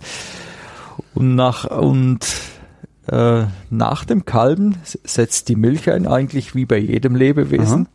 [1.13, 2.25] Und nach und
[3.07, 7.87] äh, nach dem Kalben setzt die Milch ein, eigentlich wie bei jedem Lebewesen.
[7.87, 7.91] Aha.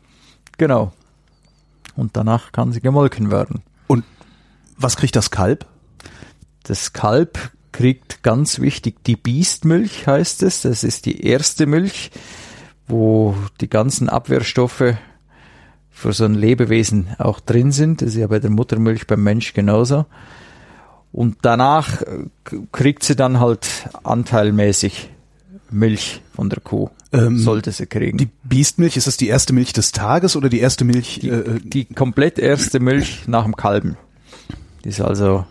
[0.59, 0.93] Genau.
[1.97, 3.63] Und danach kann sie gemolken werden.
[3.87, 4.05] Und
[4.77, 5.67] was kriegt das Kalb?
[6.63, 7.39] Das Kalb
[7.73, 10.63] kriegt ganz wichtig die Biestmilch, heißt es.
[10.63, 12.11] Das ist die erste Milch,
[12.87, 14.95] wo die ganzen Abwehrstoffe
[15.91, 18.03] für so ein Lebewesen auch drin sind.
[18.03, 20.07] Das ist ja bei der Muttermilch beim Mensch genauso.
[21.13, 22.25] Und danach äh,
[22.73, 25.11] kriegt sie dann halt anteilmäßig
[25.71, 26.89] Milch von der Kuh.
[27.13, 28.17] Ähm, sollte sie kriegen.
[28.17, 31.21] Die Biestmilch, ist das die erste Milch des Tages oder die erste Milch?
[31.21, 33.99] Die, äh, die komplett erste Milch nach dem Kalben.
[34.85, 35.45] Die ist also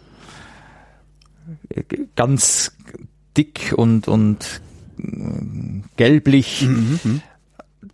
[1.70, 1.84] äh,
[2.16, 2.72] ganz
[3.38, 4.62] dick und, und
[4.98, 5.04] äh,
[5.98, 6.64] gelblich.
[6.64, 7.22] Mhm, mhm,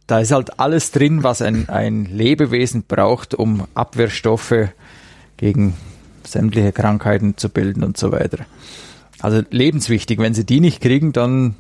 [0.07, 4.69] da ist halt alles drin, was ein, ein Lebewesen braucht, um Abwehrstoffe
[5.35, 5.73] gegen
[6.27, 8.45] sämtliche Krankheiten zu bilden und so weiter.
[9.19, 10.19] Also lebenswichtig.
[10.19, 11.55] Wenn sie die nicht kriegen, dann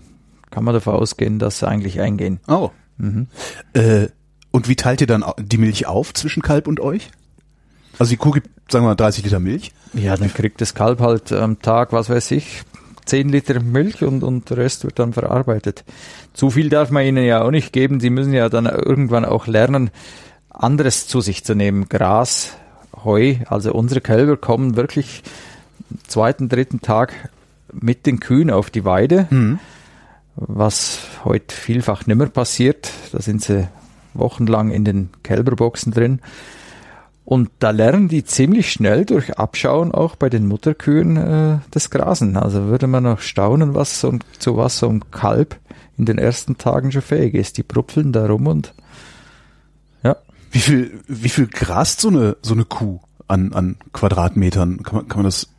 [0.51, 2.39] kann man davon ausgehen, dass sie eigentlich eingehen.
[2.47, 2.71] Oh.
[2.97, 3.27] Mhm.
[3.73, 4.07] Äh,
[4.51, 7.11] und wie teilt ihr dann die Milch auf zwischen Kalb und euch?
[7.99, 9.71] Also die Kuh gibt, sagen wir mal, 30 Liter Milch.
[9.93, 12.61] Ja, dann kriegt das Kalb halt am Tag, was weiß ich,
[13.05, 15.83] 10 Liter Milch und, und der Rest wird dann verarbeitet.
[16.33, 17.99] Zu viel darf man ihnen ja auch nicht geben.
[17.99, 19.89] Sie müssen ja dann irgendwann auch lernen,
[20.49, 21.89] anderes zu sich zu nehmen.
[21.89, 22.53] Gras,
[23.03, 23.35] Heu.
[23.47, 25.23] Also unsere Kälber kommen wirklich
[26.07, 27.29] zweiten, dritten Tag
[27.73, 29.27] mit den Kühen auf die Weide.
[29.29, 29.59] Mhm
[30.37, 32.91] was heute vielfach nimmer passiert.
[33.11, 33.67] Da sind sie
[34.13, 36.21] wochenlang in den Kälberboxen drin.
[37.25, 42.37] Und da lernen die ziemlich schnell durch Abschauen auch bei den Mutterkühen äh, das Grasen.
[42.37, 45.57] Also würde man noch staunen, was so, zu was so ein Kalb
[45.97, 47.57] in den ersten Tagen schon fähig ist.
[47.57, 48.73] Die prupfeln da rum und.
[50.51, 54.83] Wie viel, wie viel grast so eine, so eine Kuh an, an Quadratmetern?
[54.83, 55.49] Kann man, kann man das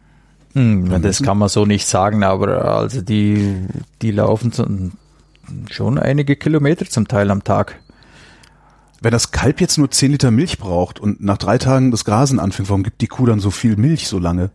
[0.55, 3.66] hm, das kann man so nicht sagen, aber also die,
[4.03, 4.53] die laufen
[5.70, 7.81] schon einige Kilometer zum Teil am Tag.
[9.01, 12.40] Wenn das Kalb jetzt nur 10 Liter Milch braucht und nach drei Tagen das Grasen
[12.40, 14.51] anfängt, warum gibt die Kuh dann so viel Milch so lange?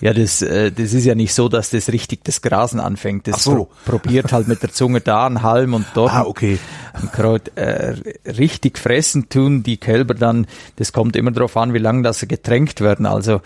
[0.00, 3.26] Ja, das, äh, das ist ja nicht so, dass das richtig das Grasen anfängt.
[3.26, 3.54] Das Ach so.
[3.54, 6.58] pro probiert halt mit der Zunge da einen Halm und dort Ah, okay.
[6.92, 7.52] ein Kraut.
[7.56, 7.94] Äh,
[8.26, 12.28] richtig fressen tun die Kälber dann, das kommt immer darauf an, wie lange das sie
[12.28, 13.06] getränkt werden.
[13.06, 13.40] Also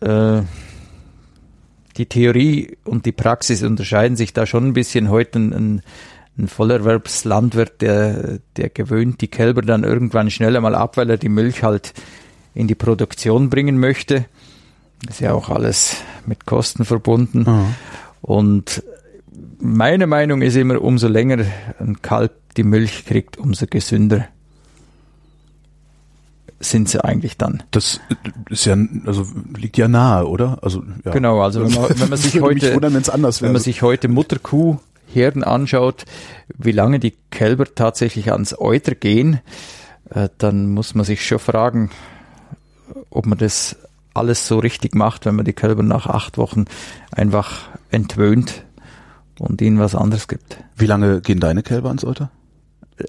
[0.00, 0.42] äh,
[1.96, 5.10] die Theorie und die Praxis unterscheiden sich da schon ein bisschen.
[5.10, 5.82] Heute ein, ein,
[6.38, 11.28] ein Vollerwerbslandwirt, der, der gewöhnt die Kälber dann irgendwann schneller mal ab, weil er die
[11.28, 11.92] Milch halt
[12.54, 14.26] in die Produktion bringen möchte.
[15.06, 17.46] Das ist ja auch alles mit Kosten verbunden.
[17.46, 17.66] Ah.
[18.22, 18.82] Und
[19.60, 21.44] meine Meinung ist immer, umso länger
[21.78, 24.28] ein Kalb die Milch kriegt, umso gesünder
[26.60, 27.62] sind sie eigentlich dann.
[27.70, 28.00] Das
[28.48, 30.58] ist ja, also liegt ja nahe, oder?
[30.62, 31.12] Also ja.
[31.12, 36.04] Genau, also wenn man, wenn man sich heute, wundern, wenn man sich heute Mutterkuhherden anschaut,
[36.56, 39.40] wie lange die Kälber tatsächlich ans Euter gehen,
[40.10, 41.90] äh, dann muss man sich schon fragen,
[43.10, 43.76] ob man das
[44.14, 46.64] alles so richtig macht, wenn man die Kälber nach acht Wochen
[47.12, 48.64] einfach entwöhnt
[49.38, 50.58] und ihnen was anderes gibt.
[50.76, 52.30] Wie lange gehen deine Kälber ans Euter?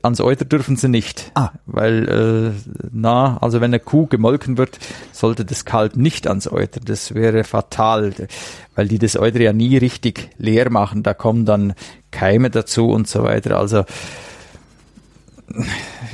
[0.02, 1.52] Ans Euter dürfen sie nicht, Ah.
[1.68, 2.10] weil
[2.58, 4.80] äh, na, also wenn eine Kuh gemolken wird,
[5.12, 6.80] sollte das Kalb nicht ans Euter.
[6.84, 8.12] Das wäre fatal,
[8.74, 11.04] weil die das Euter ja nie richtig leer machen.
[11.04, 11.76] Da kommen dann
[12.10, 13.60] Keime dazu und so weiter.
[13.60, 13.86] Also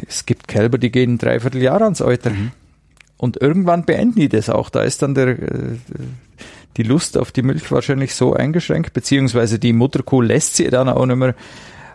[0.08, 2.32] es gibt Kälber, die gehen ein Dreivierteljahr ans Euter.
[3.22, 4.72] Und irgendwann beenden die das auch.
[4.72, 5.78] Da ist dann der, äh,
[6.76, 11.06] die Lust auf die Milch wahrscheinlich so eingeschränkt, beziehungsweise die Mutterkuh lässt sie dann auch
[11.06, 11.36] nicht mehr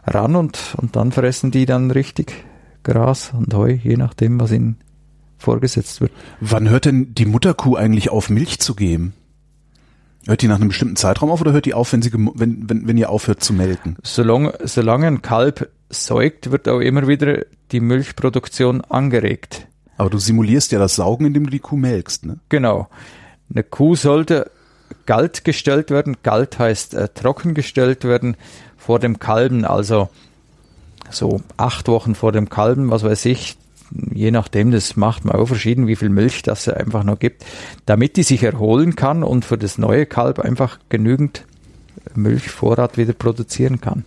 [0.07, 2.33] ran und, und dann fressen die dann richtig
[2.85, 4.77] Gras und Heu, je nachdem, was ihnen
[5.37, 6.12] vorgesetzt wird.
[6.39, 9.12] Wann hört denn die Mutterkuh eigentlich auf, Milch zu geben?
[10.27, 12.87] Hört die nach einem bestimmten Zeitraum auf oder hört die auf, wenn sie wenn, wenn,
[12.87, 13.97] wenn ihr aufhört zu melken?
[14.05, 19.67] Solange, solange ein Kalb säugt, wird auch immer wieder die Milchproduktion angeregt.
[19.97, 22.39] Aber du simulierst ja das Saugen, indem du die Kuh melkst, ne?
[22.49, 22.89] Genau.
[23.51, 24.51] Eine Kuh sollte
[25.07, 26.17] galt gestellt werden.
[26.23, 28.37] Galt heißt äh, trocken gestellt werden
[28.77, 30.09] vor dem Kalben, also
[31.11, 33.57] so acht Wochen vor dem Kalben, was weiß ich.
[34.13, 37.45] Je nachdem, das macht man auch verschieden, wie viel Milch das einfach noch gibt,
[37.87, 41.45] damit die sich erholen kann und für das neue Kalb einfach genügend
[42.15, 44.05] Milchvorrat wieder produzieren kann.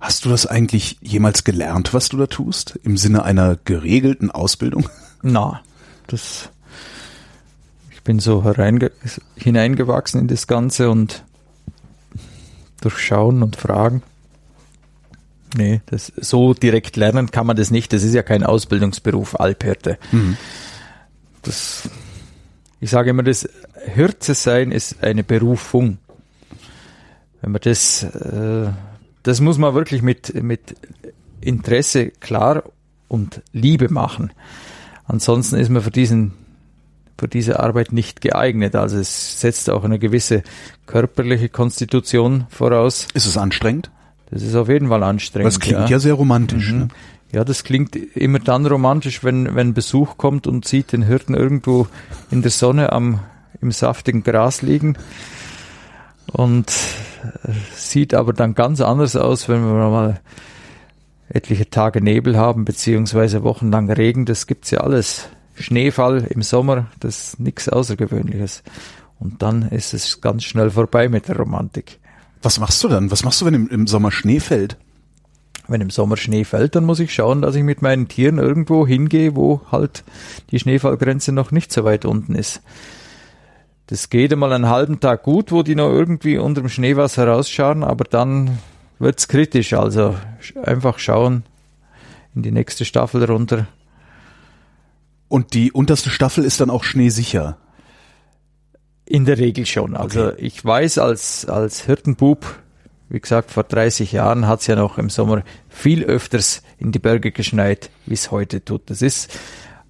[0.00, 2.78] Hast du das eigentlich jemals gelernt, was du da tust?
[2.82, 4.88] Im Sinne einer geregelten Ausbildung?
[5.22, 5.60] Na,
[6.06, 6.48] das.
[7.90, 8.90] Ich bin so hereinge
[9.36, 11.22] hineingewachsen in das Ganze und
[12.80, 14.02] durchschauen und fragen.
[15.54, 17.92] Nee, das, so direkt lernen kann man das nicht.
[17.92, 19.98] Das ist ja kein Ausbildungsberuf, Alphirte.
[21.42, 21.88] Das,
[22.80, 23.48] ich sage immer, das
[23.86, 25.98] Hirte sein ist eine Berufung.
[27.42, 28.68] Wenn man das, äh,
[29.22, 30.74] das muss man wirklich mit, mit
[31.40, 32.64] Interesse klar
[33.08, 34.32] und Liebe machen.
[35.06, 36.32] Ansonsten ist man für diesen
[37.18, 38.74] für diese Arbeit nicht geeignet.
[38.74, 40.42] Also es setzt auch eine gewisse
[40.86, 43.08] körperliche Konstitution voraus.
[43.12, 43.90] Ist es anstrengend?
[44.30, 45.46] Das ist auf jeden Fall anstrengend.
[45.46, 46.72] Das klingt ja, sehr romantisch.
[46.72, 46.78] Mhm.
[46.78, 46.88] Ne?
[47.32, 51.86] Ja, das klingt immer dann romantisch, wenn, wenn Besuch kommt und sieht den Hirten irgendwo
[52.30, 53.20] in der Sonne am,
[53.60, 54.96] im saftigen Gras liegen.
[56.32, 56.70] Und
[57.44, 60.20] äh, sieht aber dann ganz anders aus, wenn wir mal
[61.28, 64.26] etliche Tage Nebel haben, beziehungsweise wochenlang Regen.
[64.26, 65.28] Das gibt's ja alles.
[65.54, 68.62] Schneefall im Sommer, das ist nichts Außergewöhnliches.
[69.18, 71.98] Und dann ist es ganz schnell vorbei mit der Romantik.
[72.42, 73.10] Was machst du dann?
[73.10, 74.78] Was machst du, wenn im, im Sommer Schnee fällt?
[75.68, 78.86] Wenn im Sommer Schnee fällt, dann muss ich schauen, dass ich mit meinen Tieren irgendwo
[78.86, 80.04] hingehe, wo halt
[80.50, 82.62] die Schneefallgrenze noch nicht so weit unten ist.
[83.90, 87.82] Das geht einmal einen halben Tag gut, wo die noch irgendwie unter dem Schneewasser rausschauen,
[87.82, 88.58] aber dann
[89.00, 89.72] wird's kritisch.
[89.74, 90.14] Also
[90.62, 91.42] einfach schauen
[92.34, 93.66] in die nächste Staffel runter.
[95.28, 97.56] Und die unterste Staffel ist dann auch schneesicher.
[99.06, 99.96] In der Regel schon.
[99.96, 100.34] Also Okay.
[100.38, 102.46] ich weiß als, als Hirtenbub,
[103.08, 107.32] wie gesagt, vor 30 Jahren hat's ja noch im Sommer viel öfters in die Berge
[107.32, 108.88] geschneit, wie es heute tut.
[108.88, 109.36] Das ist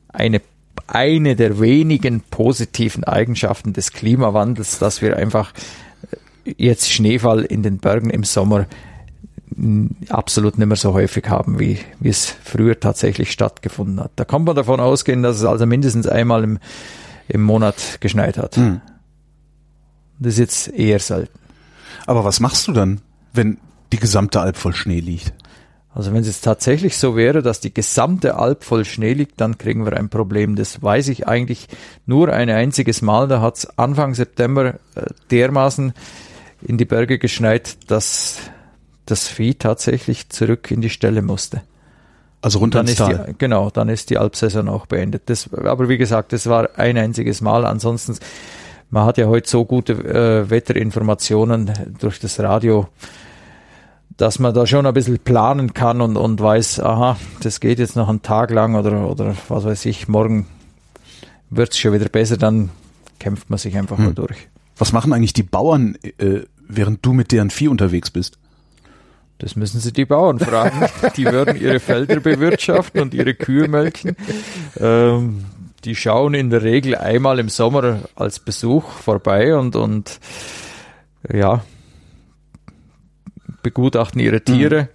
[0.08, 0.40] eine,
[0.86, 5.52] eine der wenigen positiven Eigenschaften des Klimawandels, dass wir einfach
[6.46, 8.66] äh, jetzt Schneefall in den Bergen im Sommer
[10.08, 14.12] absolut nicht mehr so häufig haben, wie, wie es früher tatsächlich stattgefunden hat.
[14.16, 16.58] Da kann man davon ausgehen, dass es also mindestens einmal im,
[17.28, 18.56] im Monat geschneit hat.
[18.56, 18.80] Hm.
[20.18, 21.38] Das ist jetzt eher selten.
[22.06, 23.00] Aber was machst du dann,
[23.32, 23.58] wenn
[23.92, 25.32] die gesamte Alp voll Schnee liegt?
[25.92, 29.58] Also wenn es jetzt tatsächlich so wäre, dass die gesamte Alp voll Schnee liegt, dann
[29.58, 30.54] kriegen wir ein Problem.
[30.54, 31.66] Das weiß ich eigentlich
[32.06, 33.26] nur ein einziges Mal.
[33.26, 35.92] Da hat es Anfang September äh, dermaßen
[36.62, 38.38] in die Berge geschneit, dass
[39.06, 41.62] das Vieh tatsächlich zurück in die Ställe musste.
[42.42, 43.26] Also runter ins Tal.
[43.28, 45.22] die, genau, dann ist die Alpsaison auch beendet.
[45.26, 47.66] Das, aber wie gesagt, das war ein einziges Mal.
[47.66, 48.16] Ansonsten,
[48.90, 52.88] man hat ja heute so gute äh, Wetterinformationen durch das Radio,
[54.20, 57.96] dass man da schon ein bisschen planen kann und, und weiß, aha, das geht jetzt
[57.96, 60.46] noch einen Tag lang oder, oder was weiß ich, morgen
[61.48, 62.68] wird es schon wieder besser, dann
[63.18, 64.04] kämpft man sich einfach Hm.
[64.04, 64.48] mal durch.
[64.76, 68.38] Was machen eigentlich die Bauern, äh, während du mit deren Vieh unterwegs bist?
[69.38, 70.86] Das müssen Sie die Bauern fragen.
[71.16, 74.14] Die würden ihre Felder bewirtschaften und ihre Kühe melken.
[74.78, 75.46] Ähm,
[75.86, 80.20] die schauen in der Regel einmal im Sommer als Besuch vorbei und, und
[81.32, 81.62] ja,
[83.62, 84.88] begutachten ihre Tiere.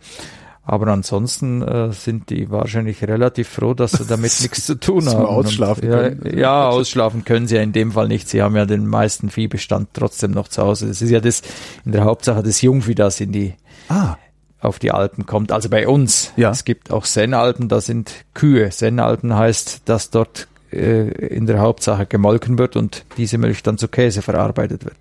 [0.68, 5.24] Aber ansonsten äh, sind die wahrscheinlich relativ froh, dass sie damit nichts zu tun haben.
[5.24, 6.38] ausschlafen ja, können.
[6.38, 8.28] ja, ausschlafen können sie ja in dem Fall nicht.
[8.28, 10.88] Sie haben ja den meisten Viehbestand trotzdem noch zu Hause.
[10.88, 11.44] Das ist ja das
[11.86, 13.54] in der Hauptsache das Jungvieh, das in die
[13.90, 14.18] Ah,
[14.60, 15.52] auf die Alpen kommt.
[15.52, 16.34] Also bei uns.
[16.36, 16.50] Ja.
[16.50, 18.72] Es gibt auch Sennalpen, da sind Kühe.
[18.72, 23.88] Sennalpen heißt, dass dort äh, in der Hauptsache gemolken wird und diese Milch dann zu
[23.88, 24.98] Käse verarbeitet wird.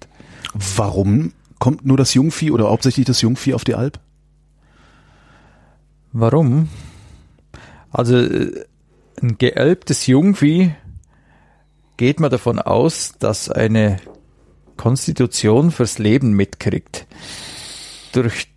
[0.52, 3.98] warum kommt nur das Jungvieh oder hauptsächlich das Jungvieh auf die Alp?
[6.12, 6.68] Warum?
[7.90, 8.64] Also äh,
[9.22, 10.74] ein geelbtes Jungvieh
[11.96, 13.98] geht man davon aus, dass eine
[14.76, 17.06] Konstitution fürs Leben mitkriegt.
[18.12, 18.48] Durch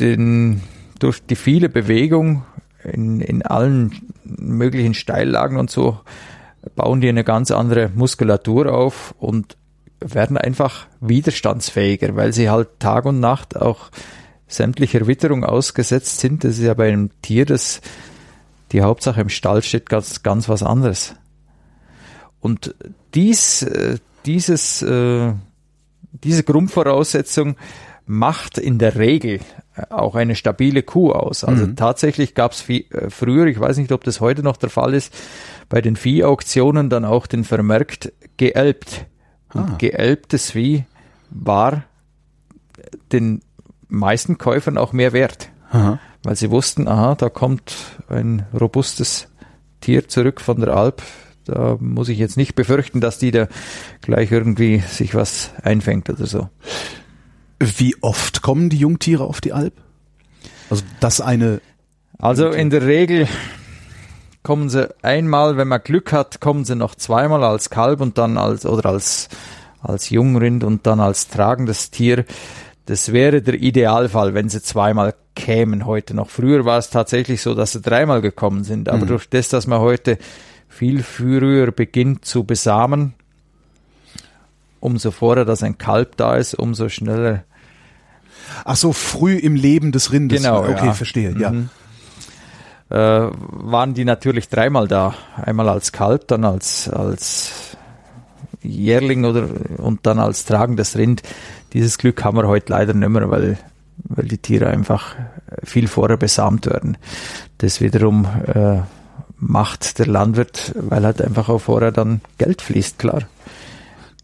[0.00, 0.62] den,
[0.98, 2.44] durch die viele Bewegung
[2.82, 6.00] in, in allen möglichen Steillagen und so
[6.74, 9.56] bauen die eine ganz andere Muskulatur auf und
[10.12, 13.90] werden einfach widerstandsfähiger, weil sie halt Tag und Nacht auch
[14.46, 16.44] sämtlicher Witterung ausgesetzt sind.
[16.44, 17.80] Das ist ja bei einem Tier, das
[18.72, 21.14] die Hauptsache im Stall steht, ganz, ganz was anderes.
[22.40, 22.74] Und
[23.14, 25.32] dies, äh, dieses, äh,
[26.12, 27.56] diese Grundvoraussetzung
[28.06, 29.40] macht in der Regel
[29.76, 31.44] äh, auch eine stabile Kuh aus.
[31.44, 31.76] Also Mhm.
[31.76, 32.64] tatsächlich gab es
[33.08, 35.14] früher, ich weiß nicht, ob das heute noch der Fall ist,
[35.68, 39.06] bei den Viehauktionen dann auch den Vermerkt geelbt.
[39.54, 39.74] Und Ah.
[39.78, 40.84] geelbtes Vieh
[41.30, 41.84] war
[43.12, 43.40] den
[43.88, 45.98] meisten Käufern auch mehr wert, Aha.
[46.22, 47.74] weil sie wussten, aha, da kommt
[48.08, 49.28] ein robustes
[49.80, 51.02] Tier zurück von der Alp.
[51.44, 53.48] Da muss ich jetzt nicht befürchten, dass die da
[54.00, 56.48] gleich irgendwie sich was einfängt oder so.
[57.60, 59.74] Wie oft kommen die Jungtiere auf die Alp?
[60.70, 61.60] Also das eine,
[62.18, 63.28] Also in der Regel
[64.44, 68.38] kommen sie einmal, wenn man Glück hat, kommen sie noch zweimal als Kalb und dann
[68.38, 69.28] als oder als
[69.82, 72.24] als Jungrind und dann als tragendes Tier.
[72.86, 76.30] Das wäre der Idealfall, wenn sie zweimal kämen heute noch.
[76.30, 79.80] Früher war es tatsächlich so, dass sie dreimal gekommen sind, aber durch das, dass man
[79.80, 80.18] heute
[80.68, 83.14] viel früher beginnt zu besamen,
[84.80, 87.44] umso vorher, dass ein Kalb da ist, umso schneller
[88.64, 90.42] ach so, früh im Leben des Rindes.
[90.42, 90.92] Genau, Okay, ja.
[90.92, 91.52] verstehe, ja.
[92.90, 95.14] Äh, waren die natürlich dreimal da.
[95.36, 97.76] Einmal als Kalb, dann als, als
[98.62, 101.22] Jährling oder, und dann als tragendes Rind.
[101.72, 103.58] Dieses Glück haben wir heute leider nicht mehr, weil,
[104.04, 105.16] weil die Tiere einfach
[105.62, 106.96] viel vorher besamt werden.
[107.58, 108.80] Das wiederum äh,
[109.36, 113.22] macht der Landwirt, weil halt einfach auch vorher dann Geld fließt, klar.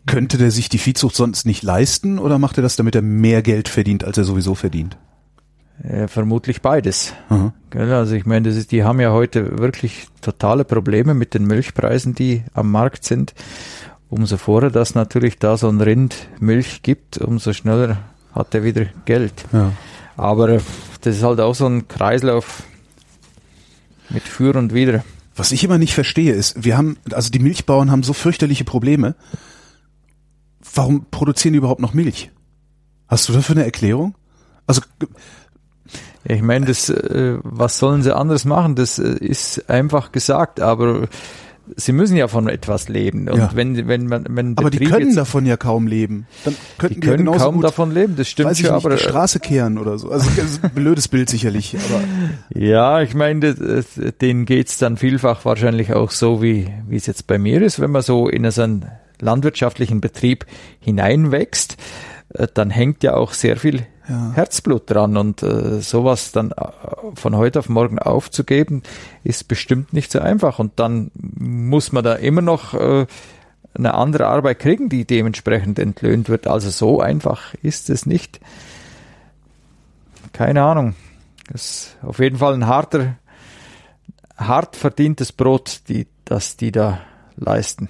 [0.07, 3.43] Könnte der sich die Viehzucht sonst nicht leisten oder macht er das, damit er mehr
[3.43, 4.97] Geld verdient, als er sowieso verdient?
[5.83, 7.15] Äh, vermutlich beides.
[7.71, 11.47] Gell, Also ich meine, das ist, die haben ja heute wirklich totale Probleme mit den
[11.47, 13.35] Milchpreisen, die am Markt sind.
[14.09, 17.99] Umso vorher, dass natürlich da so ein Rind Milch gibt, umso schneller
[18.35, 19.45] hat er wieder Geld.
[19.53, 19.73] Ja.
[20.17, 20.61] Aber äh,
[21.01, 22.65] das ist halt auch so ein Kreislauf
[24.11, 25.05] mit Für und Wider.
[25.35, 29.15] Was ich immer nicht verstehe ist, wir haben, also die Milchbauern haben so fürchterliche Probleme.
[30.75, 32.31] Warum produzieren die überhaupt noch Milch?
[33.09, 34.15] Hast du dafür eine Erklärung?
[34.67, 34.83] Also
[36.25, 38.75] ich meine, das, äh, was sollen sie anderes machen?
[38.75, 41.09] Das äh, ist einfach gesagt, aber
[41.77, 43.29] sie müssen ja von etwas leben.
[43.29, 43.51] Und Ja.
[43.55, 46.27] wenn, wenn man, wenn Aber die Betrieb können jetzt, davon ja kaum leben.
[46.45, 48.85] Dann die könnten die, ja können genauso kaum davon leben, das stimmt ich schon, nicht,
[48.85, 50.11] aber die Straße kehren oder so.
[50.11, 52.03] Also das ist ein blödes Bild sicherlich, aber
[52.59, 53.87] Ja, ich meine, das-
[54.21, 57.93] denen geht's dann vielfach wahrscheinlich auch so, wie, wie es jetzt bei mir ist, wenn
[57.93, 58.87] man so in so einen
[59.21, 60.47] landwirtschaftlichen Betrieb
[60.81, 61.77] hineinwächst,
[62.35, 66.65] äh, dann hängt ja auch sehr viel Herzblut dran und äh, sowas dann äh,
[67.15, 68.83] von heute auf morgen aufzugeben,
[69.25, 73.07] ist bestimmt nicht so einfach und dann muss man da immer noch äh,
[73.75, 76.47] eine andere Arbeit kriegen, die dementsprechend entlöhnt wird.
[76.47, 78.41] Also so einfach ist es nicht.
[80.33, 80.95] Keine Ahnung.
[81.53, 83.17] Das ist auf jeden Fall ein harter,
[84.37, 87.01] hart verdientes Brot, die, das die da
[87.37, 87.89] leisten.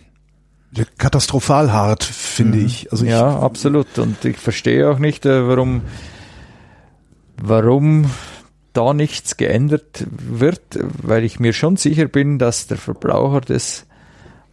[0.99, 2.93] Katastrophal hart, finde ich.
[2.93, 3.99] Also ich, ja, absolut.
[3.99, 5.83] Und ich verstehe auch nicht, äh, warum,
[7.37, 8.07] warum
[8.73, 10.61] da nichts geändert wird,
[11.03, 13.87] weil ich mir schon sicher bin, dass der Verbraucher das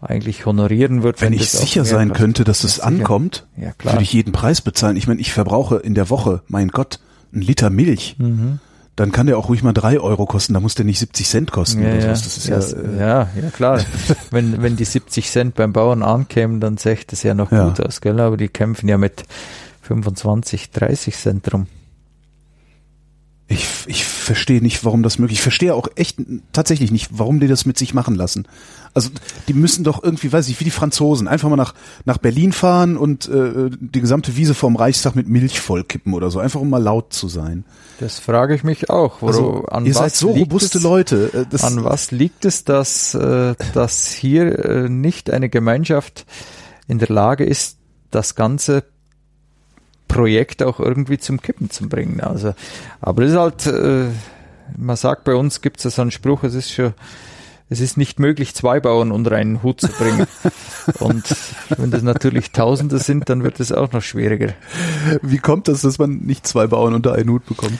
[0.01, 1.21] eigentlich honorieren wird.
[1.21, 4.97] Wenn, wenn ich sicher sein könnte, dass es ankommt, ja, würde ich jeden Preis bezahlen.
[4.97, 6.99] Ich meine, ich verbrauche in der Woche, mein Gott,
[7.33, 8.15] ein Liter Milch.
[8.17, 8.59] Mhm.
[8.97, 11.51] Dann kann der auch ruhig mal drei Euro kosten, da muss der nicht 70 Cent
[11.51, 11.83] kosten.
[11.83, 12.13] Ja, ja.
[12.45, 13.79] Ja, äh, ja, ja, klar.
[14.31, 18.01] wenn, wenn die 70 Cent beim Bauern ankämen, dann sähe das ja noch gut aus,
[18.01, 18.19] gell?
[18.19, 19.23] Aber die kämpfen ja mit
[19.83, 21.67] 25, 30 Cent rum.
[23.49, 25.37] Ich, ich verstehe nicht, warum das möglich.
[25.37, 26.19] Ich verstehe auch echt
[26.51, 28.45] tatsächlich nicht, warum die das mit sich machen lassen.
[28.93, 29.09] Also
[29.47, 31.73] die müssen doch irgendwie, weiß ich, wie die Franzosen, einfach mal nach
[32.03, 36.39] nach Berlin fahren und äh, die gesamte Wiese vorm Reichstag mit Milch vollkippen oder so,
[36.39, 37.63] einfach um mal laut zu sein.
[38.01, 39.21] Das frage ich mich auch.
[39.21, 41.31] Wo, also, an ihr seid so robuste es, Leute.
[41.33, 46.25] Äh, das an was liegt es, dass äh, dass hier äh, nicht eine Gemeinschaft
[46.89, 47.77] in der Lage ist,
[48.11, 48.83] das ganze
[50.17, 52.21] Projekt auch irgendwie zum Kippen zu bringen.
[52.21, 52.55] Also,
[53.01, 54.07] aber es ist halt, äh,
[54.75, 56.95] man sagt bei uns gibt es so einen Spruch, es ist schon,
[57.69, 60.25] es ist nicht möglich, zwei Bauern unter einen Hut zu bringen.
[60.99, 61.23] Und
[61.77, 64.53] wenn das natürlich Tausende sind, dann wird es auch noch schwieriger.
[65.21, 67.77] Wie kommt das, dass man nicht zwei Bauern unter einen Hut bekommt?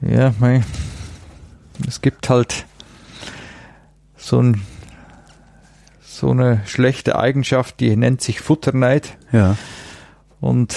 [0.00, 0.64] Ja, mein,
[1.86, 2.66] es gibt halt
[4.16, 4.62] so ein
[6.02, 9.16] so eine schlechte Eigenschaft, die nennt sich Futterneid.
[9.30, 9.56] Ja.
[10.40, 10.74] Und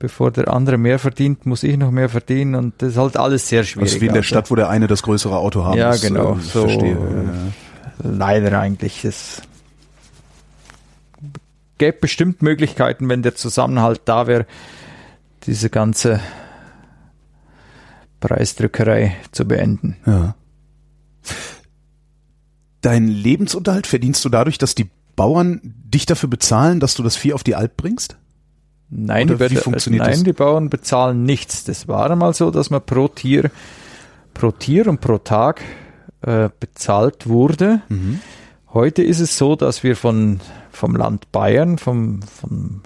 [0.00, 3.46] bevor der andere mehr verdient, muss ich noch mehr verdienen und das ist halt alles
[3.46, 3.90] sehr schwierig.
[3.90, 4.24] Das ist wie in der.
[4.24, 6.00] Stadt, wo der eine das größere Auto haben ja, muss.
[6.00, 6.92] Genau, äh, so verstehe.
[8.02, 8.10] Ja.
[8.10, 9.04] Leider eigentlich.
[9.04, 9.42] Es
[11.78, 14.46] gäbe bestimmt Möglichkeiten, wenn der Zusammenhalt da wäre,
[15.44, 16.20] diese ganze
[18.20, 19.96] Preisdrückerei zu beenden.
[20.06, 20.34] Ja.
[22.80, 27.34] Deinen Lebensunterhalt verdienst du dadurch, dass die Bauern dich dafür bezahlen, dass du das Vieh
[27.34, 28.16] auf die Alp bringst?
[28.90, 30.22] Nein, die, Werte, nein das?
[30.24, 31.64] die Bauern bezahlen nichts.
[31.64, 33.50] Das war einmal so, dass man pro Tier,
[34.34, 35.62] pro Tier und pro Tag
[36.22, 37.82] äh, bezahlt wurde.
[37.88, 38.20] Mhm.
[38.72, 42.82] Heute ist es so, dass wir von, vom Land Bayern, vom, vom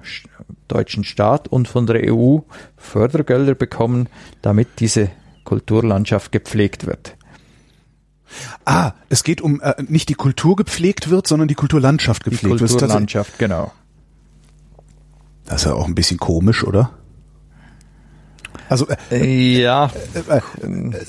[0.69, 2.39] deutschen Staat und von der EU
[2.77, 4.09] Fördergelder bekommen,
[4.43, 5.11] damit diese
[5.45, 7.17] Kulturlandschaft gepflegt wird.
[8.65, 12.71] Ah, es geht um äh, nicht die Kultur gepflegt wird, sondern die Kulturlandschaft gepflegt wird.
[12.71, 13.73] Die Kulturlandschaft, genau.
[15.45, 16.91] Das ist ja auch ein bisschen komisch, oder?
[18.69, 19.91] Also äh, ja.
[20.29, 21.05] Äh, äh,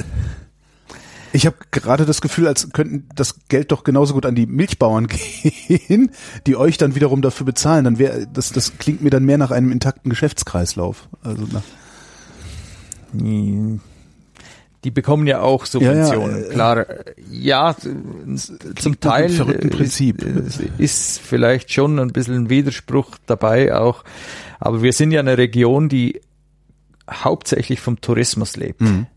[1.31, 5.07] ich habe gerade das Gefühl, als könnten das Geld doch genauso gut an die Milchbauern
[5.67, 6.11] gehen,
[6.47, 7.85] die euch dann wiederum dafür bezahlen.
[7.85, 11.09] Dann wäre das das klingt mir dann mehr nach einem intakten Geschäftskreislauf.
[11.23, 11.63] Also nach
[14.85, 16.37] die bekommen ja auch Subventionen.
[16.37, 16.85] Ja, ja, Klar,
[17.31, 17.75] ja,
[18.75, 20.23] zum Teil verrückten Prinzip.
[20.77, 24.03] ist vielleicht schon ein bisschen ein Widerspruch dabei auch.
[24.59, 26.21] Aber wir sind ja eine Region, die
[27.09, 28.81] hauptsächlich vom Tourismus lebt.
[28.81, 29.07] Mhm.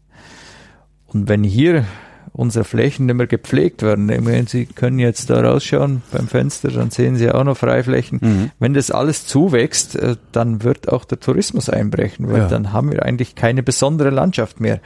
[1.06, 1.84] Und wenn hier
[2.32, 6.70] unsere Flächen nicht mehr gepflegt werden, ich meine, Sie können jetzt da rausschauen beim Fenster,
[6.70, 8.20] dann sehen Sie auch noch Freiflächen.
[8.22, 8.50] Mhm.
[8.58, 12.48] Wenn das alles zuwächst, äh, dann wird auch der Tourismus einbrechen, weil ja.
[12.48, 14.80] dann haben wir eigentlich keine besondere Landschaft mehr.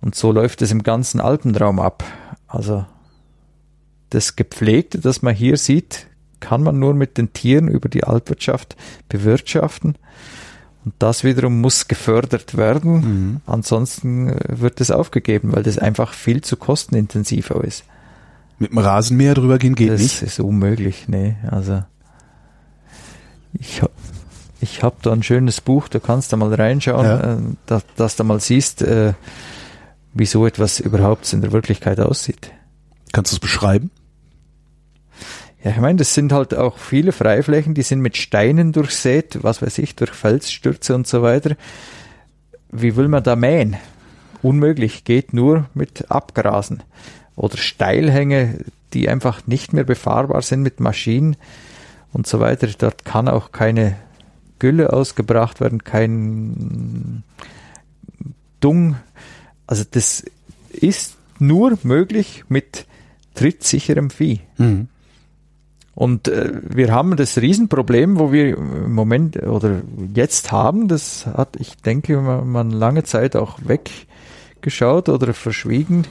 [0.00, 2.04] Und so läuft es im ganzen Alpenraum ab.
[2.48, 2.86] Also
[4.10, 6.06] das Gepflegte, das man hier sieht,
[6.40, 8.76] kann man nur mit den Tieren über die Alpwirtschaft
[9.08, 9.96] bewirtschaften.
[10.84, 12.92] Und das wiederum muss gefördert werden.
[12.92, 13.40] Mhm.
[13.46, 17.84] Ansonsten äh, wird es aufgegeben, weil das einfach viel zu kostenintensiv ist.
[18.58, 20.22] Mit dem Rasenmäher drüber gehen geht das nicht?
[20.22, 21.36] Das ist unmöglich, nee.
[21.50, 21.82] Also
[23.52, 23.82] ich,
[24.60, 27.34] ich habe da ein schönes Buch, da kannst du mal reinschauen, ja.
[27.34, 27.36] Äh,
[27.66, 29.12] dass, dass du mal siehst, äh,
[30.12, 32.52] wie so etwas überhaupt in der Wirklichkeit aussieht.
[33.12, 33.90] Kannst du es beschreiben?
[35.62, 39.60] Ja, ich meine, das sind halt auch viele Freiflächen, die sind mit Steinen durchsät, was
[39.60, 41.54] weiß ich, durch Felsstürze und so weiter.
[42.70, 43.76] Wie will man da mähen?
[44.42, 46.82] Unmöglich, geht nur mit Abgrasen.
[47.36, 51.36] Oder Steilhänge, die einfach nicht mehr befahrbar sind mit Maschinen
[52.12, 52.68] und so weiter.
[52.78, 53.96] Dort kann auch keine
[54.58, 57.22] Gülle ausgebracht werden, kein
[58.60, 58.96] Dung
[59.70, 60.24] also das
[60.72, 62.86] ist nur möglich mit
[63.34, 64.40] trittsicherem Vieh.
[64.58, 64.88] Mhm.
[65.94, 71.54] Und äh, wir haben das Riesenproblem, wo wir im Moment oder jetzt haben, das hat,
[71.60, 76.04] ich denke, man, man lange Zeit auch weggeschaut oder verschwiegen,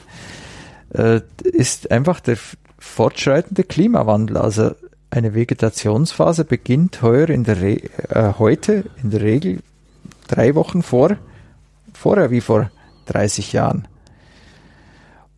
[0.94, 2.38] äh, ist einfach der
[2.78, 4.38] fortschreitende Klimawandel.
[4.38, 4.70] Also
[5.10, 7.76] eine Vegetationsphase beginnt heuer in der Re
[8.08, 9.58] äh, heute in der Regel
[10.28, 11.18] drei Wochen vor,
[11.92, 12.70] vorher wie vor
[13.12, 13.88] 30 Jahren.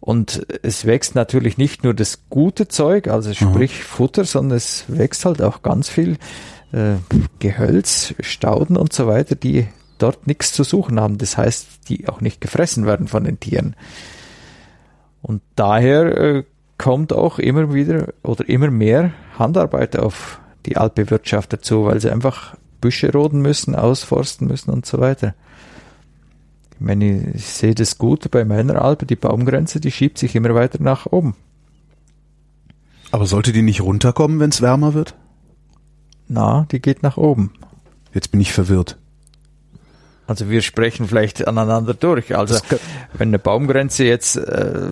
[0.00, 3.84] Und es wächst natürlich nicht nur das gute Zeug, also sprich mhm.
[3.84, 6.16] Futter, sondern es wächst halt auch ganz viel
[6.72, 6.94] äh,
[7.38, 9.68] Gehölz, Stauden und so weiter, die
[9.98, 11.18] dort nichts zu suchen haben.
[11.18, 13.76] Das heißt, die auch nicht gefressen werden von den Tieren.
[15.22, 16.44] Und daher äh,
[16.78, 22.56] kommt auch immer wieder oder immer mehr Handarbeit auf die Alpbewirtschaft dazu, weil sie einfach
[22.80, 25.34] Büsche roden müssen, ausforsten müssen und so weiter.
[26.83, 30.53] Ich meine, ich sehe das gut bei meiner Alpe, die Baumgrenze, die schiebt sich immer
[30.53, 31.37] weiter nach oben.
[33.12, 35.14] Aber sollte die nicht runterkommen, wenn es wärmer wird?
[36.26, 37.53] Na, die geht nach oben.
[38.12, 38.99] Jetzt bin ich verwirrt.
[40.26, 42.35] Also wir sprechen vielleicht aneinander durch.
[42.37, 42.59] Also
[43.12, 44.89] wenn eine Baumgrenze jetzt äh,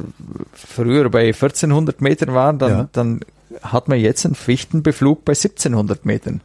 [0.52, 2.88] früher bei 1400 Metern war, dann, ja.
[2.92, 3.20] dann
[3.62, 6.40] hat man jetzt einen Fichtenbeflug bei 1700 Metern.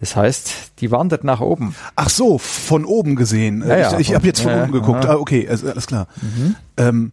[0.00, 1.74] Das heißt, die wandert nach oben.
[1.94, 3.64] Ach so, von oben gesehen.
[3.66, 5.06] Ja, ja, ich ich habe jetzt von ja, oben geguckt.
[5.06, 6.06] Ah, okay, also, alles klar.
[6.20, 6.56] Mhm.
[6.76, 7.12] Ähm,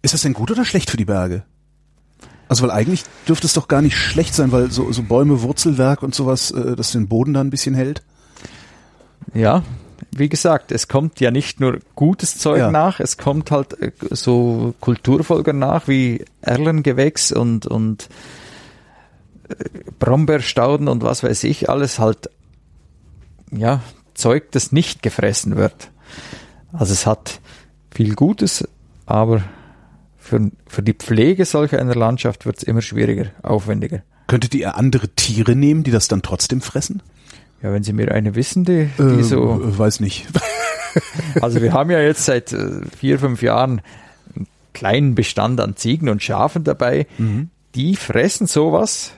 [0.00, 1.44] ist das denn gut oder schlecht für die Berge?
[2.48, 6.02] Also weil eigentlich dürfte es doch gar nicht schlecht sein, weil so, so Bäume, Wurzelwerk
[6.02, 8.02] und sowas, äh, das den Boden dann ein bisschen hält.
[9.32, 9.62] Ja,
[10.14, 12.70] wie gesagt, es kommt ja nicht nur gutes Zeug ja.
[12.70, 18.08] nach, es kommt halt äh, so Kulturfolger nach wie Erlengewächs und, und
[19.98, 22.30] Brombeerstauden und was weiß ich, alles halt,
[23.50, 23.80] ja,
[24.14, 25.90] Zeug, das nicht gefressen wird.
[26.72, 27.40] Also es hat
[27.90, 28.66] viel Gutes,
[29.06, 29.42] aber
[30.18, 34.02] für, für die Pflege solcher einer Landschaft wird es immer schwieriger, aufwendiger.
[34.26, 37.02] Könntet ihr andere Tiere nehmen, die das dann trotzdem fressen?
[37.62, 39.60] Ja, wenn Sie mir eine wissen, die, die äh, so.
[39.78, 40.26] Weiß nicht.
[41.40, 43.82] also wir haben ja jetzt seit äh, vier, fünf Jahren
[44.34, 47.06] einen kleinen Bestand an Ziegen und Schafen dabei.
[47.18, 47.50] Mhm.
[47.74, 49.12] Die fressen sowas,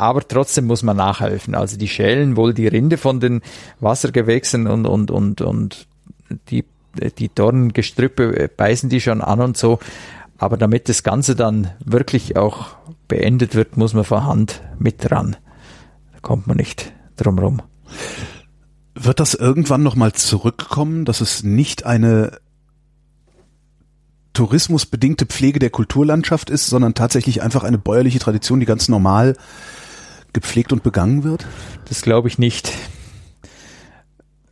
[0.00, 1.54] aber trotzdem muss man nachhelfen.
[1.54, 3.42] Also die schälen wohl die Rinde von den
[3.80, 5.86] Wassergewächsen und, und, und, und
[6.48, 6.64] die,
[7.18, 9.78] die Dornengestrüppe äh, beißen die schon an und so.
[10.38, 12.68] Aber damit das Ganze dann wirklich auch
[13.08, 15.36] beendet wird, muss man vor Hand mit dran.
[16.14, 17.60] Da kommt man nicht drumherum.
[18.94, 22.38] Wird das irgendwann nochmal zurückkommen, dass es nicht eine
[24.32, 29.36] tourismusbedingte Pflege der Kulturlandschaft ist, sondern tatsächlich einfach eine bäuerliche Tradition, die ganz normal
[30.32, 31.46] gepflegt und begangen wird?
[31.88, 32.72] Das glaube ich nicht.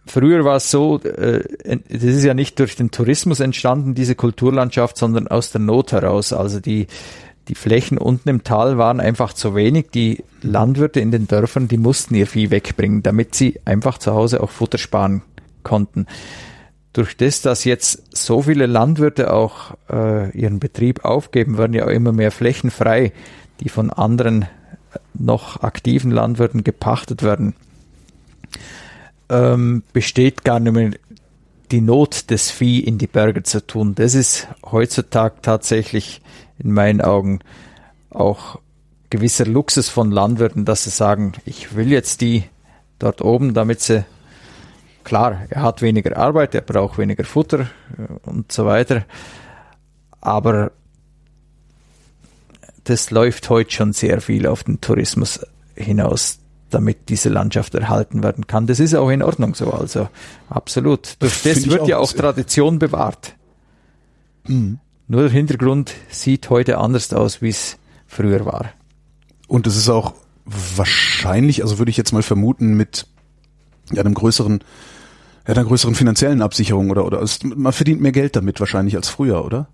[0.06, 1.42] Früher war es so, äh,
[1.88, 6.32] das ist ja nicht durch den Tourismus entstanden, diese Kulturlandschaft, sondern aus der Not heraus.
[6.32, 6.86] Also die
[7.48, 9.90] die Flächen unten im Tal waren einfach zu wenig.
[9.90, 14.42] Die Landwirte in den Dörfern, die mussten ihr Vieh wegbringen, damit sie einfach zu Hause
[14.42, 15.22] auch Futter sparen
[15.62, 16.06] konnten.
[16.92, 21.90] Durch das, dass jetzt so viele Landwirte auch äh, ihren Betrieb aufgeben, werden ja auch
[21.90, 23.12] immer mehr Flächen frei,
[23.60, 24.46] die von anderen
[25.14, 27.54] noch aktiven Landwirten gepachtet werden.
[29.28, 30.90] Ähm, besteht gar nicht mehr
[31.70, 33.94] die Not, das Vieh in die Berge zu tun.
[33.94, 36.22] Das ist heutzutage tatsächlich
[36.58, 37.40] in meinen Augen
[38.10, 38.58] auch
[39.10, 42.44] gewisser Luxus von Landwirten, dass sie sagen, ich will jetzt die
[42.98, 44.04] dort oben, damit sie,
[45.04, 47.60] klar, er hat weniger Arbeit, er braucht weniger Futter
[47.96, 49.04] äh, und so weiter,
[50.20, 50.72] aber
[52.88, 55.40] das läuft heute schon sehr viel auf den Tourismus
[55.74, 56.38] hinaus,
[56.70, 58.66] damit diese Landschaft erhalten werden kann.
[58.66, 60.08] Das ist auch in Ordnung so, also
[60.48, 61.16] absolut.
[61.18, 63.34] Durch das, das wird ja auch Tradition bewahrt.
[64.46, 64.78] Mhm.
[65.06, 67.76] Nur der Hintergrund sieht heute anders aus, wie es
[68.06, 68.70] früher war.
[69.46, 70.14] Und es ist auch
[70.44, 73.06] wahrscheinlich, also würde ich jetzt mal vermuten, mit
[73.94, 74.60] einem größeren,
[75.46, 79.08] ja, einer größeren finanziellen Absicherung oder, oder es, man verdient mehr Geld damit wahrscheinlich als
[79.08, 79.68] früher, oder?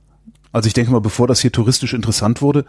[0.54, 2.64] Also ich denke mal, bevor das hier touristisch interessant wurde,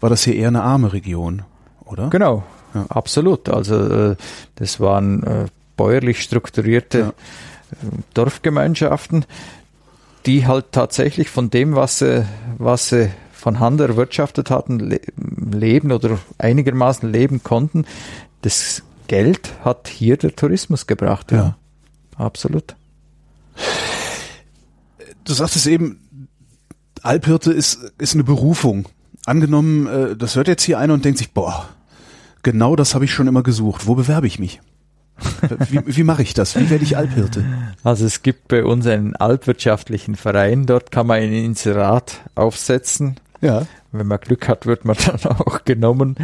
[0.00, 1.42] war das hier eher eine arme Region,
[1.84, 2.08] oder?
[2.10, 2.42] Genau,
[2.74, 2.84] ja.
[2.88, 3.48] absolut.
[3.48, 4.16] Also äh,
[4.56, 7.12] das waren äh, bäuerlich strukturierte ja.
[8.14, 9.24] Dorfgemeinschaften,
[10.26, 12.26] die halt tatsächlich von dem, was sie,
[12.58, 17.86] was sie von Hand erwirtschaftet hatten, le leben oder einigermaßen leben konnten.
[18.42, 21.30] Das Geld hat hier der Tourismus gebracht.
[21.30, 21.56] Ja, ja.
[22.16, 22.74] absolut.
[25.22, 26.00] Du sagst es eben,
[27.02, 28.88] Alphirte ist, ist eine Berufung.
[29.26, 31.68] Angenommen, äh, das hört jetzt hier einer und denkt sich, boah,
[32.42, 33.86] genau das habe ich schon immer gesucht.
[33.86, 34.60] Wo bewerbe ich mich?
[35.70, 36.56] Wie, wie mache ich das?
[36.56, 37.44] Wie werde ich Alphirte?
[37.82, 43.16] Also es gibt bei uns einen alpwirtschaftlichen Verein, dort kann man ein Inserat aufsetzen.
[43.40, 43.66] Ja.
[43.92, 46.16] Wenn man Glück hat, wird man dann auch genommen.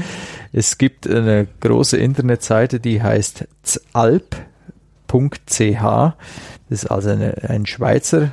[0.53, 4.37] Es gibt eine große Internetseite, die heißt zalp.ch.
[5.49, 6.15] Das
[6.69, 8.33] ist also eine, ein Schweizer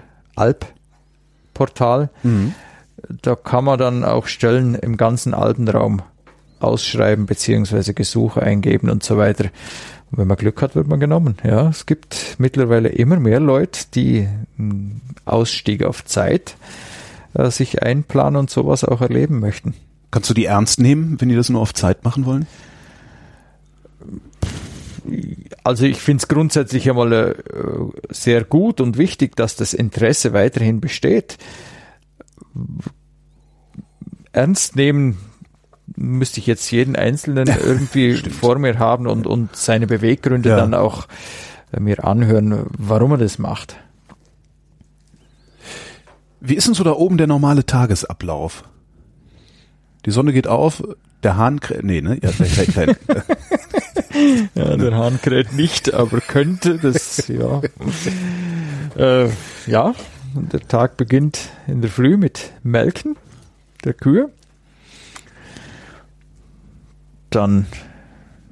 [1.62, 2.09] Alpportal.
[2.24, 2.53] Mhm.
[3.22, 6.01] Da kann man dann auch Stellen im ganzen Alpenraum
[6.59, 9.45] ausschreiben beziehungsweise Gesuche eingeben und so weiter.
[10.12, 11.38] Und wenn man Glück hat, wird man genommen.
[11.43, 16.55] Ja, es gibt mittlerweile immer mehr Leute, die einen Ausstieg auf Zeit
[17.34, 19.74] äh, sich einplanen und sowas auch erleben möchten.
[20.12, 22.45] Kannst du die ernst nehmen, wenn die das nur auf Zeit machen wollen?
[25.63, 27.33] Also ich finde es grundsätzlich einmal äh,
[28.13, 31.37] sehr gut und wichtig, dass das Interesse weiterhin besteht.
[34.31, 35.17] Ernst nehmen
[35.95, 40.57] müsste ich jetzt jeden Einzelnen irgendwie vor mir haben und, und seine Beweggründe Ja.
[40.57, 41.07] dann auch
[41.71, 43.77] äh, mir anhören, warum er das macht.
[46.39, 48.63] Wie ist denn so da oben der normale Tagesablauf?
[50.05, 50.83] Die Sonne geht auf,
[51.21, 52.17] der Hahn nee, ne?
[52.21, 52.97] Ja, der kräht, kräht.
[54.55, 57.61] Ja, der Hahn kräht nicht, aber könnte das, ja.
[58.95, 59.30] Äh,
[59.67, 59.93] ja,
[60.34, 63.15] der Tag beginnt in der Früh mit Melken
[63.84, 64.30] der Kühe.
[67.30, 67.67] Dann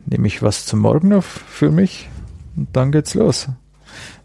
[0.06, 2.10] nehme ich was zum Morgen auf für mich
[2.56, 3.50] und dann geht's los.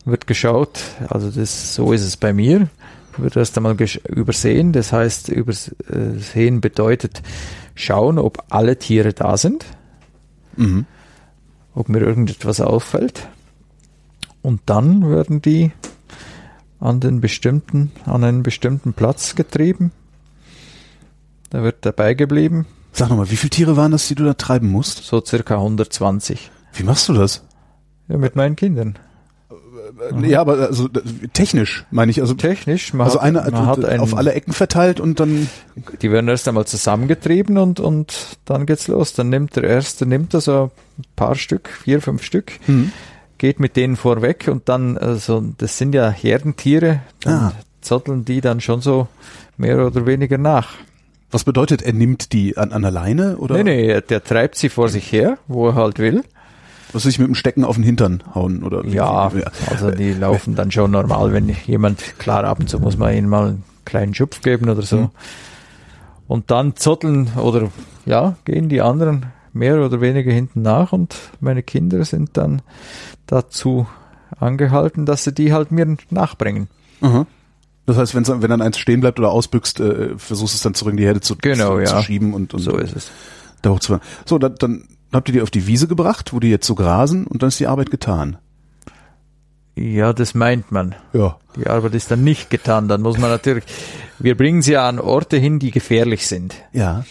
[0.05, 2.69] Wird geschaut, also das, so ist es bei mir,
[3.17, 3.77] wird erst einmal
[4.09, 4.73] übersehen.
[4.73, 7.23] Das heißt, übersehen bedeutet
[7.75, 9.65] schauen, ob alle Tiere da sind
[10.57, 10.87] mhm.
[11.75, 13.29] Ob mir irgendetwas auffällt.
[14.43, 15.73] Und dann werden die
[16.81, 19.93] an den bestimmten, an einen bestimmten Platz getrieben.
[21.51, 22.67] Da wird dabei geblieben,
[22.97, 25.03] Sag nochmal, wie viele Tiere waren das, die du da treiben musst?
[25.03, 26.53] so circa 120.
[26.75, 27.43] Wie machst du das?
[28.07, 28.99] Ja, mit meinen Kindern.
[30.13, 31.01] Äh, Ja, aber also d-
[31.33, 34.53] technisch meine ich, also Technisch, man also hat, eine man hat einen, auf alle Ecken
[34.53, 35.49] verteilt und dann
[36.03, 39.13] die werden erst einmal zusammengetrieben und, und dann geht's los.
[39.15, 42.93] Dann nimmt der Erste, nimmt er so ein paar Stück, vier, fünf Stück, hm.
[43.39, 47.53] geht mit denen vorweg und dann, also das sind ja Herdentiere, dann Ah.
[47.81, 49.09] zotteln die dann schon so
[49.57, 50.71] mehr oder weniger nach.
[51.31, 54.69] was bedeutet, er nimmt die an, an der Leine oder Nee, nee, der treibt sie
[54.69, 56.23] vor sich her, wo er halt will.
[56.95, 60.55] Was sich mit dem Stecken auf den Hintern hauen oder Ja, wie- also die laufen
[60.55, 64.15] dann schon normal, wenn jemand, klar, ab und zu muss man ihnen mal einen kleinen
[64.15, 64.97] Schupf geben oder so.
[64.99, 65.11] Mhm.
[66.27, 67.69] Und dann zotteln oder
[68.07, 72.63] ja, gehen die anderen mehr oder weniger hinten nach und meine Kinder sind dann
[73.27, 73.87] dazu
[74.39, 76.69] angehalten, dass sie die halt mir nachbringen.
[77.01, 77.27] Aha.
[77.87, 80.93] Das heißt, wenn's, wenn dann eins stehen bleibt oder ausbüchst, äh, versuchst es dann zurück
[80.93, 81.87] in die Herde zu, Genau, zu, ja.
[81.87, 83.11] zu schieben und, und So ist es.
[83.63, 84.03] da hochzufahren.
[84.25, 84.85] So, dann, dann
[85.15, 87.61] habt ihr die auf die Wiese gebracht, wo die jetzt so grasen und dann ist
[87.61, 88.39] die Arbeit getan.
[89.77, 90.95] Ja, das meint man.
[91.13, 91.39] Ja.
[91.57, 92.87] Die Arbeit ist dann nicht getan.
[92.87, 93.65] Dann muss man natürlich,
[94.19, 96.55] wir bringen sie ja an Orte hin, die gefährlich sind.
[96.73, 97.05] Ja.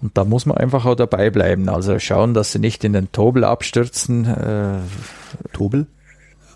[0.00, 1.68] Und da muss man einfach auch dabei bleiben.
[1.68, 4.24] Also schauen, dass sie nicht in den Tobel abstürzen.
[4.24, 4.78] Äh,
[5.52, 5.86] Tobel?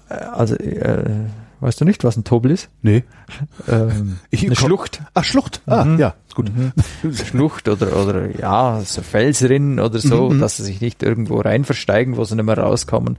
[0.09, 1.27] also, äh,
[1.61, 2.69] weißt du nicht, was ein Tobel ist?
[2.83, 3.05] Nee.
[3.69, 5.03] Ähm, Ich eine komm- Schlucht.
[5.15, 5.61] Ach, Schlucht.
[5.67, 5.99] Ah, Mhm.
[5.99, 6.51] ja, gut.
[7.27, 10.41] Schlucht oder, oder ja, so Felsrinnen oder so, Mhm.
[10.41, 13.19] dass sie sich nicht irgendwo rein versteigen, wo sie nicht mehr rauskommen.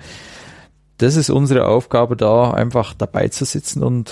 [0.98, 4.12] Das ist unsere Aufgabe, da einfach dabei zu sitzen und,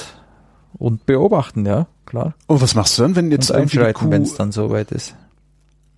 [0.78, 2.34] und beobachten, ja, klar.
[2.48, 5.16] Und was machst du dann, wenn jetzt Und einschreiten, wenn es dann soweit ist.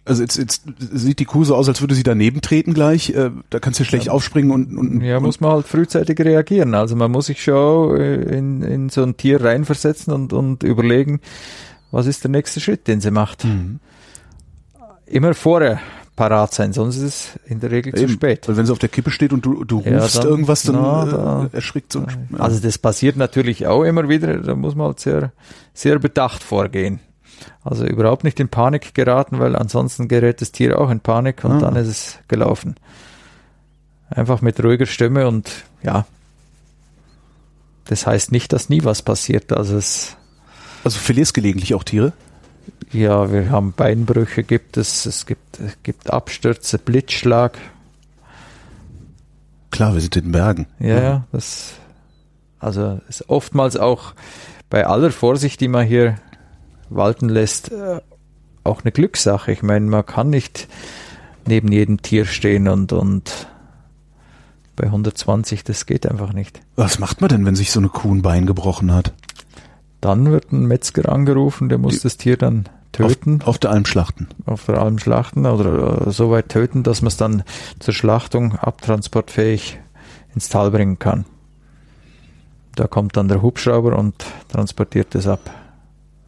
[0.06, 3.30] Also jetzt, jetzt sieht die Kuh so aus, als würde sie daneben treten gleich, äh,
[3.50, 6.74] da kannst du schlecht aufspringen und, und Ja, muss man halt frühzeitig reagieren.
[6.74, 11.20] Also man muss sich schon äh, in, in so ein Tier reinversetzen und, und überlegen,
[11.92, 13.44] was ist der nächste Schritt, den sie macht.
[13.46, 13.80] Mhm.
[15.06, 15.80] Immer vorher
[16.16, 18.14] parat sein, sonst ist es in der Regel zu Eben.
[18.14, 18.48] spät.
[18.48, 20.76] Weil wenn sie auf der Kippe steht und du, du Ja, rufst dann- irgendwas, dann
[20.76, 22.00] na, äh, da- erschrickt so.
[22.02, 22.08] Ja.
[22.40, 25.32] Also das passiert natürlich auch immer wieder, da muss man halt sehr,
[25.74, 27.00] sehr bedacht vorgehen.
[27.64, 31.52] Also überhaupt nicht in Panik geraten, weil ansonsten gerät das Tier auch in Panik und
[31.54, 31.60] Ah.
[31.60, 32.76] dann ist es gelaufen.
[34.10, 35.50] Einfach mit ruhiger Stimme und
[35.84, 36.06] ja,
[37.86, 39.52] das heißt nicht, dass nie was passiert.
[39.54, 40.16] Also es,
[40.84, 42.14] also verlierst gelegentlich auch Tiere?
[42.92, 47.58] ja, wir haben Beinbrüche, gibt es, es gibt, es gibt Abstürze, Blitzschlag.
[49.72, 50.68] Klar, wir sind in den Bergen.
[50.80, 51.74] Ja, ja, das,
[52.60, 54.14] also ist oftmals auch
[54.70, 56.18] bei aller Vorsicht, die man hier
[56.92, 58.02] walten lässt, äh,
[58.64, 59.52] auch eine Glückssache.
[59.52, 60.68] Ich meine, man kann nicht
[61.48, 63.48] neben jedem Tier stehen und, und
[64.76, 66.62] bei 120, das geht einfach nicht.
[66.76, 69.14] Was macht man denn, wenn sich so eine Kuh ein Bein gebrochen hat?
[70.00, 73.72] Dann wird ein Metzger angerufen, der muss Die- das Tier dann töten, Auf, auf der
[73.72, 74.28] Alm schlachten.
[74.46, 77.44] auf, der Alm schlachten oder äh, so weit töten, dass man es dann
[77.80, 79.80] zur Schlachtung abtransportfähig
[80.36, 81.26] ins Tal bringen kann.
[82.76, 84.16] Da kommt dann der Hubschrauber und
[84.50, 85.40] transportiert es ab.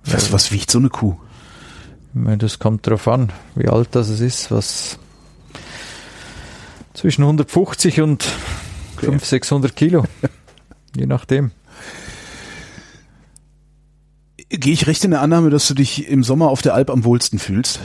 [0.05, 1.15] Was, was wiegt so eine Kuh?
[2.13, 4.99] Das kommt darauf an, wie alt das es ist, was
[6.93, 8.23] zwischen 150 und
[8.97, 10.05] 500, 600 Kilo,
[10.95, 11.51] je nachdem.
[14.49, 17.03] Gehe ich recht in der Annahme, dass du dich im Sommer auf der Alp am
[17.03, 17.79] wohlsten fühlst?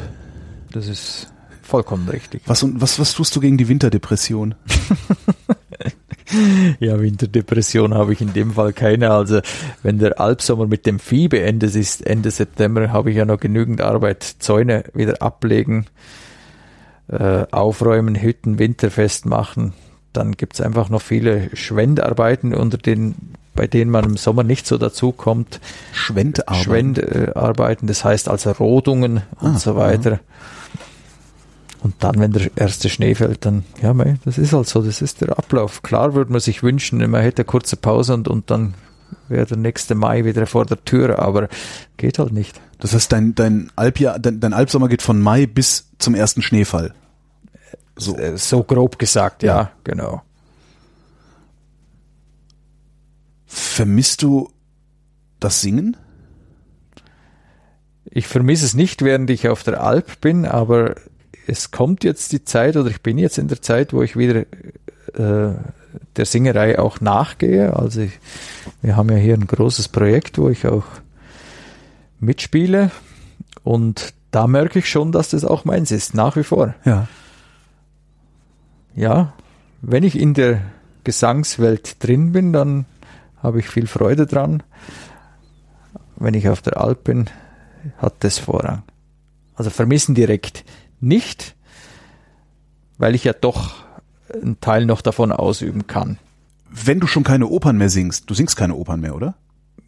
[0.70, 1.28] Das ist
[1.62, 2.42] vollkommen richtig.
[2.46, 4.54] Was, was, was tust du gegen die Winterdepression?
[6.80, 9.10] Ja, Winterdepression habe ich in dem Fall keine.
[9.10, 9.40] Also
[9.82, 13.80] wenn der Albsommer mit dem Vieh beendet ist, Ende September, habe ich ja noch genügend
[13.80, 14.22] Arbeit.
[14.38, 15.86] Zäune wieder ablegen,
[17.08, 19.72] äh, aufräumen, Hütten winterfest machen.
[20.12, 23.14] dann gibt's einfach noch viele Schwendarbeiten, unter den,
[23.54, 25.60] bei denen man im Sommer nicht so dazu kommt.
[25.92, 26.96] Schwendarbeiten.
[26.96, 30.18] Schwendarbeiten, das heißt also Rodungen und Ah, so weiter.
[31.80, 35.00] Und dann, wenn der erste Schnee fällt, dann, ja, mei, das ist halt so, das
[35.00, 35.82] ist der Ablauf.
[35.82, 38.74] Klar würde man sich wünschen, man hätte eine kurze Pause und, und dann
[39.28, 41.48] wäre der nächste Mai wieder vor der Tür, aber
[41.96, 42.60] geht halt nicht.
[42.80, 46.94] Das heißt, dein, dein Alpjahr, dein, dein Albsommer geht von Mai bis zum ersten Schneefall.
[47.96, 48.16] So.
[48.16, 49.70] Äh, So grob gesagt, ja, Ja.
[49.84, 50.22] genau.
[53.46, 54.50] Vermisst du
[55.40, 55.96] das Singen?
[58.10, 60.96] Ich vermisse es nicht, während ich auf der Alp bin, aber
[61.49, 64.40] es kommt jetzt die Zeit oder ich bin jetzt in der Zeit, wo ich wieder
[65.14, 65.55] äh,
[66.16, 67.74] der Singerei auch nachgehe.
[67.74, 68.12] Also ich,
[68.82, 70.84] wir haben ja hier ein großes Projekt, wo ich auch
[72.20, 72.90] mitspiele
[73.64, 76.74] und da merke ich schon, dass das auch meins ist, nach wie vor.
[76.84, 77.09] Ja.
[78.94, 79.32] Ja,
[79.80, 80.61] wenn ich in der
[81.05, 82.84] Gesangswelt drin bin, dann
[83.42, 84.62] habe ich viel Freude dran.
[86.16, 87.30] Wenn ich auf der Alp bin,
[87.96, 88.82] hat das Vorrang.
[89.55, 90.64] Also vermissen direkt
[91.01, 91.55] nicht,
[92.99, 93.74] weil ich ja doch
[94.32, 96.18] einen Teil noch davon ausüben kann.
[96.70, 99.34] Wenn du schon keine Opern mehr singst, du singst keine Opern mehr, oder?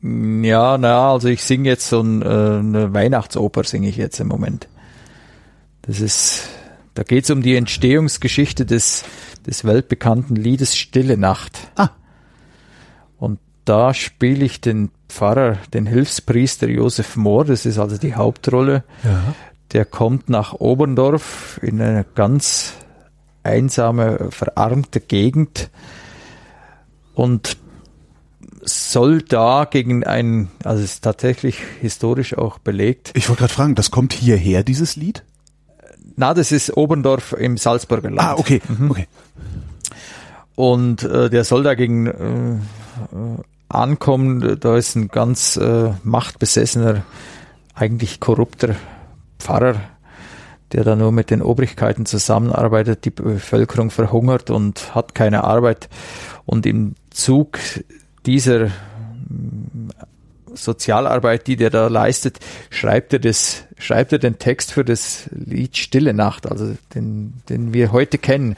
[0.02, 4.28] Ja, na, also ich singe jetzt so ein, äh, eine Weihnachtsoper, singe ich jetzt im
[4.28, 4.68] Moment.
[5.82, 6.48] Das ist,
[6.94, 9.04] da geht es um die Entstehungsgeschichte des,
[9.46, 11.58] des weltbekannten Liedes Stille Nacht.
[11.76, 11.90] Ah.
[13.18, 18.84] Und da spiele ich den Pfarrer, den Hilfspriester Josef Mohr, das ist also die Hauptrolle.
[19.04, 19.34] Ja.
[19.72, 22.74] Der kommt nach Oberndorf in eine ganz
[23.42, 25.70] einsame, verarmte Gegend
[27.14, 27.56] und
[28.62, 33.12] soll da gegen einen, also es ist tatsächlich historisch auch belegt.
[33.14, 35.24] Ich wollte gerade fragen, das kommt hierher, dieses Lied?
[36.16, 38.20] Na, das ist Oberndorf im Salzburger Land.
[38.28, 38.90] Ah, okay, Mhm.
[38.90, 39.06] okay.
[40.56, 42.58] Und äh, der soll dagegen äh, äh,
[43.68, 44.58] ankommen.
[44.60, 47.02] Da ist ein ganz äh, machtbesessener,
[47.74, 48.74] eigentlich korrupter
[49.40, 49.80] Pfarrer,
[50.72, 53.04] der da nur mit den Obrigkeiten zusammenarbeitet.
[53.04, 55.88] Die Bevölkerung verhungert und hat keine Arbeit.
[56.46, 57.58] Und im Zug
[58.26, 59.90] dieser mm,
[60.54, 62.38] Sozialarbeit, die der da leistet,
[62.70, 67.72] schreibt er das, schreibt er den Text für das Lied Stille Nacht, also den, den
[67.72, 68.56] wir heute kennen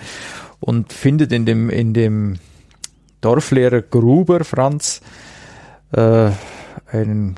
[0.60, 2.38] und findet in dem, in dem
[3.20, 5.00] Dorflehrer Gruber Franz
[5.92, 6.30] äh,
[6.90, 7.36] einen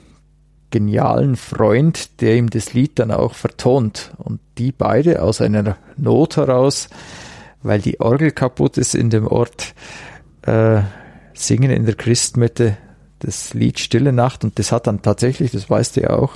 [0.74, 4.10] genialen Freund, der ihm das Lied dann auch vertont.
[4.18, 6.88] Und die beide aus einer Not heraus,
[7.62, 9.72] weil die Orgel kaputt ist in dem Ort,
[10.42, 10.80] äh,
[11.32, 12.76] singen in der Christmette
[13.20, 16.34] das Lied Stille Nacht und das hat dann tatsächlich, das weißt du ja auch,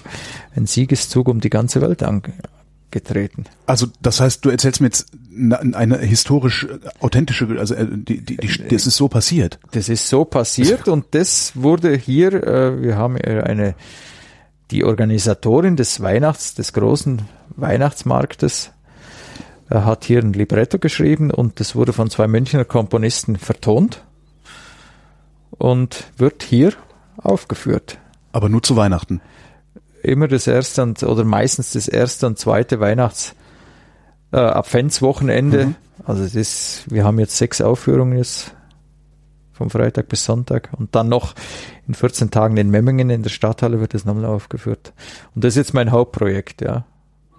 [0.55, 3.45] einen Siegeszug um die ganze Welt angetreten.
[3.66, 8.24] Also das heißt, du erzählst mir jetzt eine, eine historisch äh, authentische, also äh, die,
[8.24, 9.59] die, die, das ist so passiert.
[9.72, 13.74] Das ist so passiert und das wurde hier, äh, wir haben äh, eine,
[14.71, 17.23] die Organisatorin des Weihnachts, des großen
[17.57, 18.73] Weihnachtsmarktes,
[19.71, 24.03] äh, hat hier ein Libretto geschrieben und das wurde von zwei Münchner Komponisten vertont
[25.51, 26.73] und wird hier
[27.16, 27.99] aufgeführt.
[28.33, 29.21] Aber nur zu Weihnachten.
[30.03, 33.35] Immer das erste und, oder meistens das erste und zweite Weihnachts
[34.33, 35.66] äh, Adventswochenende.
[35.66, 35.75] Mhm.
[36.05, 38.53] Also das, wir haben jetzt sechs Aufführungen jetzt
[39.59, 41.34] vom Freitag bis Sonntag und dann noch
[41.86, 44.92] in 14 Tagen in Memmingen in der Stadthalle wird das nochmal aufgeführt.
[45.34, 46.84] Und das ist jetzt mein Hauptprojekt, ja.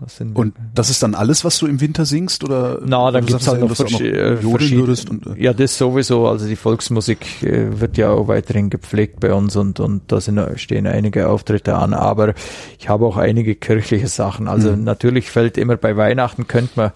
[0.01, 2.45] Das Und das ist dann alles, was du im Winter singst?
[2.45, 6.25] Oder na, dann gibt's halt noch, verschi- äh, verschiedene- äh, Ja, das sowieso.
[6.25, 10.39] Also die Volksmusik äh, wird ja auch weiterhin gepflegt bei uns und, und da sind,
[10.57, 11.93] stehen einige Auftritte an.
[11.93, 12.33] Aber
[12.79, 14.47] ich habe auch einige kirchliche Sachen.
[14.47, 14.85] Also Mhm.
[14.85, 16.91] natürlich fällt immer bei Weihnachten könnte man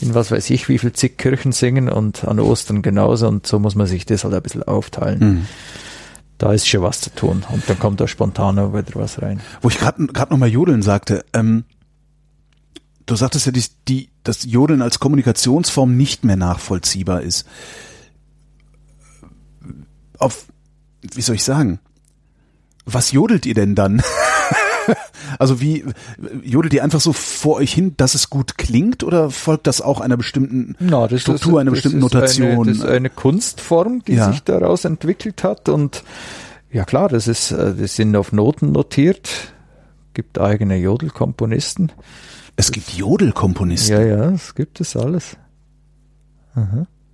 [0.00, 3.58] in was weiß ich wie viel zig Kirchen singen und an Ostern genauso und so
[3.58, 5.18] muss man sich das halt ein bisschen aufteilen.
[5.18, 5.46] Mhm.
[6.38, 9.40] Da ist schon was zu tun und dann kommt da spontan auch wieder was rein.
[9.62, 11.64] Wo ich gerade gerade noch mal Jodeln sagte, ähm,
[13.06, 17.46] du sagtest ja, die, die, dass Jodeln als Kommunikationsform nicht mehr nachvollziehbar ist.
[20.18, 20.46] Auf,
[21.14, 21.78] wie soll ich sagen?
[22.84, 24.02] Was jodelt ihr denn dann?
[25.38, 25.84] also wie,
[26.42, 30.00] jodelt ihr einfach so vor euch hin, dass es gut klingt oder folgt das auch
[30.00, 32.52] einer bestimmten das Struktur, ist, einer bestimmten Notation?
[32.52, 34.30] Eine, das ist eine Kunstform, die Ja.
[34.30, 36.02] sich daraus entwickelt hat und
[36.70, 39.52] ja klar, das ist, äh, das sind auf Noten notiert,
[40.14, 41.92] gibt eigene Jodelkomponisten.
[42.56, 43.96] es gibt Jodelkomponisten.
[43.96, 45.36] Ja, ja, es gibt es alles.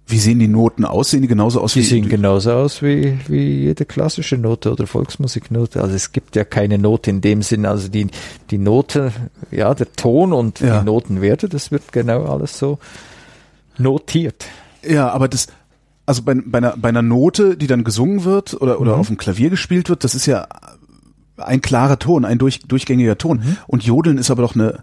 [0.06, 1.10] Wie sehen die Noten aus?
[1.10, 4.86] Sehen die genauso aus Die wie sehen genauso aus wie, wie jede klassische Note oder
[4.86, 5.80] Volksmusiknote.
[5.80, 7.64] Also es gibt ja keine Note in dem Sinn.
[7.64, 8.08] Also die,
[8.50, 9.12] die Note,
[9.50, 10.80] ja, der Ton und Ja.
[10.80, 12.78] die Notenwerte, das wird genau alles so
[13.78, 14.44] notiert.
[14.86, 15.46] Ja, aber das,
[16.04, 19.00] Also bei, bei, einer, bei einer Note, die dann gesungen wird oder, oder Mhm.
[19.00, 20.46] auf dem Klavier gespielt wird, das ist ja
[21.36, 23.38] ein klarer Ton, ein durch, durchgängiger Ton.
[23.38, 23.56] Mhm.
[23.66, 24.80] Und Jodeln ist aber doch eine,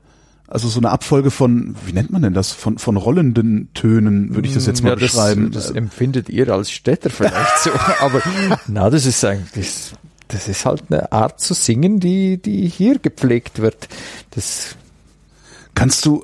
[0.50, 2.52] also so eine Abfolge von, wie nennt man denn das?
[2.52, 5.52] Von, von rollenden Tönen, würde ich das jetzt mal ja, das, beschreiben.
[5.52, 8.22] Das empfindet ihr als Städter vielleicht so, aber
[8.68, 9.94] na, das ist eigentlich,
[10.28, 13.88] das ist halt eine Art zu singen, die, die hier gepflegt wird.
[14.32, 14.76] Das,
[15.76, 16.24] kannst du,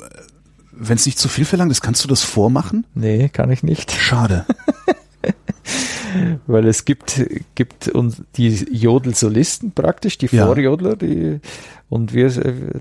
[0.71, 2.85] wenn es nicht zu viel verlangt ist, kannst du das vormachen?
[2.95, 3.91] nee, kann ich nicht.
[3.91, 4.45] Schade.
[6.47, 10.45] Weil es gibt, gibt uns die Jodelsolisten praktisch, die Ja.
[10.45, 11.39] Vorjodler, die,
[11.89, 12.29] und wir,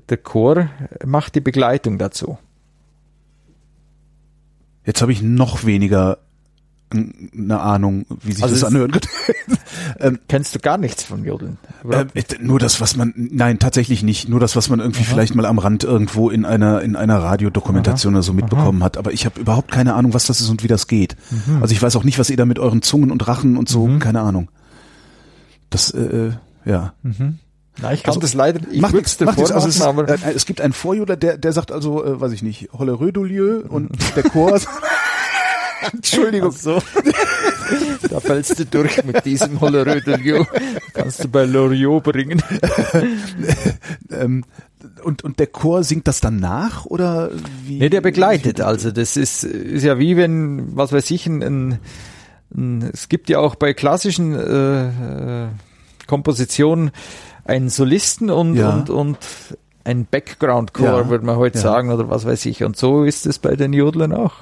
[0.08, 0.68] der Chor
[1.04, 2.38] macht die Begleitung dazu.
[4.84, 6.18] Jetzt habe ich noch weniger
[6.92, 8.90] eine Ahnung, wie sich Also das anhören
[9.98, 10.18] könnte.
[10.28, 11.58] Kennst du gar nichts von Jodeln?
[11.90, 12.08] Ähm,
[12.40, 14.28] nur das, was man, nein, tatsächlich nicht.
[14.28, 18.14] Nur das, was man irgendwie vielleicht mal am Rand irgendwo in einer in einer Radiodokumentation
[18.14, 18.96] oder so mitbekommen hat.
[18.96, 21.16] Aber ich habe überhaupt keine Ahnung, was das ist und wie das geht.
[21.30, 21.62] Mhm.
[21.62, 23.88] Also ich weiß auch nicht, was ihr da mit euren Zungen und Rachen und so,
[23.98, 24.50] keine Ahnung.
[25.70, 26.32] Das, äh,
[26.64, 26.94] ja.
[27.82, 29.50] Na, ich kann Also, das leider, ich macht nichts, nichts.
[29.50, 32.42] Also es, aber äh, es gibt einen Vorjodler, der, der sagt also, äh, weiß ich
[32.42, 34.60] nicht, Holle Rödolieu und der Chor.
[35.92, 36.52] Entschuldigung.
[36.52, 36.82] so.
[38.10, 40.46] da fällst du durch mit diesem Hollerödelio.
[40.92, 42.42] Kannst du bei Loriot bringen.
[44.10, 44.44] Ähm,
[45.02, 47.30] und, und der Chor singt das dann nach oder
[47.64, 47.78] wie?
[47.78, 48.60] Nee, der begleitet.
[48.60, 51.78] Also das ist, ist ja wie wenn, was weiß ich, ein, ein,
[52.54, 55.48] ein es gibt ja auch bei klassischen äh, äh,
[56.06, 56.90] Kompositionen
[57.44, 58.70] einen Solisten und, Ja.
[58.74, 59.18] und, und
[59.84, 61.08] ein Background-Chor, Ja.
[61.08, 61.62] würde man heute Ja.
[61.62, 62.62] sagen, oder was weiß ich.
[62.62, 64.34] Und so ist es bei den Jodlern auch.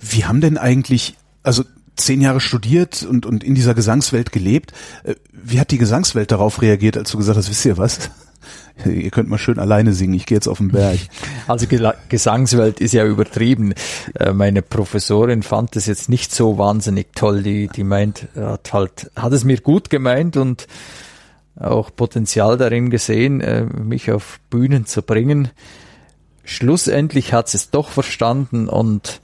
[0.00, 1.64] Wie haben denn eigentlich, also
[1.96, 4.72] zehn Jahre studiert und, und in dieser Gesangswelt gelebt,
[5.04, 8.10] äh, wie hat die Gesangswelt darauf reagiert, als du gesagt hast, wisst ihr was?
[8.84, 11.00] Ihr könnt mal schön alleine singen, ich gehe jetzt auf den Berg.
[11.48, 11.66] Also
[12.08, 13.74] Gesangswelt ist ja übertrieben.
[14.14, 17.42] Äh, Meine Professorin fand das jetzt nicht so wahnsinnig toll.
[17.42, 20.68] Die, die meint, er hat halt, hat es mir gut gemeint und
[21.56, 25.50] auch Potenzial darin gesehen, äh, mich auf Bühnen zu bringen.
[26.44, 29.20] Schlussendlich hat sie es doch verstanden und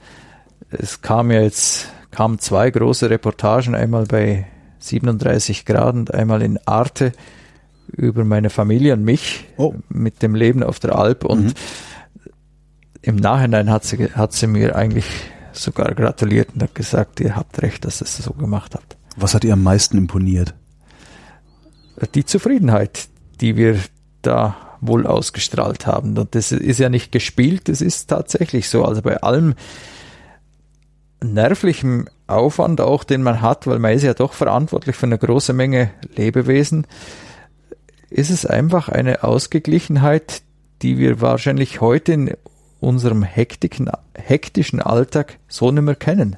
[0.79, 4.47] es kam ja jetzt, kamen zwei große Reportagen, einmal bei
[4.79, 7.11] 37 Grad und einmal in Arte
[7.91, 9.73] über meine Familie und mich Oh.
[9.89, 11.53] mit dem Leben auf der Alp und
[13.01, 15.05] im Nachhinein hat sie, hat sie mir eigentlich
[15.53, 18.97] sogar gratuliert und hat gesagt, ihr habt recht, dass ihr es so gemacht habt.
[19.15, 20.53] Was hat ihr am meisten imponiert?
[22.13, 23.07] Die Zufriedenheit,
[23.39, 23.79] die wir
[24.21, 26.17] da wohl ausgestrahlt haben.
[26.17, 28.83] Und das ist ja nicht gespielt, das ist tatsächlich so.
[28.83, 29.53] Also bei allem
[31.33, 35.53] nervlichen Aufwand auch, den man hat, weil man ist ja doch verantwortlich für eine große
[35.53, 36.87] Menge Lebewesen,
[38.09, 40.41] ist es einfach eine Ausgeglichenheit,
[40.81, 42.31] die wir wahrscheinlich heute in
[42.79, 46.37] unserem hektiken, hektischen Alltag so nicht mehr kennen.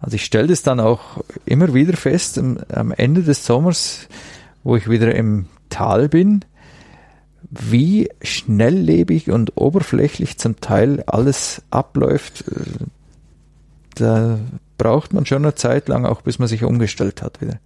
[0.00, 4.08] Also ich stelle das dann auch immer wieder fest, am, am Ende des Sommers,
[4.62, 6.44] wo ich wieder im Tal bin,
[7.50, 12.44] wie schnelllebig und oberflächlich zum Teil alles abläuft.
[13.96, 14.38] Da
[14.78, 17.58] braucht man schon eine Zeit lang, auch bis man sich umgestellt hat wieder.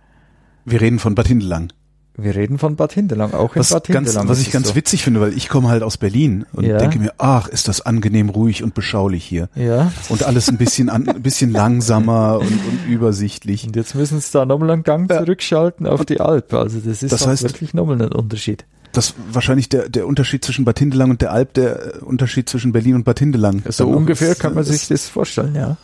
[0.64, 1.72] Wir reden von Bad Hindelang.
[2.16, 4.28] Wir reden von Bad Hindelang, auch in Was, Bad ganz, Hindelang.
[4.28, 4.74] was ich ganz so.
[4.74, 6.76] witzig finde, weil ich komme halt aus Berlin und Ja.
[6.76, 9.48] denke mir, ach, ist das angenehm ruhig und beschaulich hier.
[9.54, 9.90] Ja.
[10.10, 13.66] Und alles ein bisschen, an, ein bisschen langsamer und, und übersichtlich.
[13.66, 16.52] Und jetzt müssen sie da nochmal einen Gang zurückschalten auf die Alp.
[16.52, 18.66] Also das ist Das heißt- wirklich nochmal ein Unterschied.
[18.92, 22.96] Das wahrscheinlich der, der Unterschied zwischen Bad Hindelang und der Alp, der Unterschied zwischen Berlin
[22.96, 23.62] und Bad Hindelang.
[23.68, 25.76] So ungefähr kann man sich das vorstellen, ja.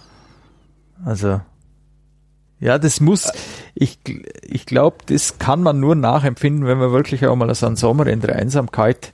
[1.06, 1.40] Also,
[2.58, 3.30] ja, das muss,
[3.76, 4.00] ich,
[4.42, 8.08] ich glaube, das kann man nur nachempfinden, wenn man wirklich auch mal so einen Sommer
[8.08, 9.12] in der Einsamkeit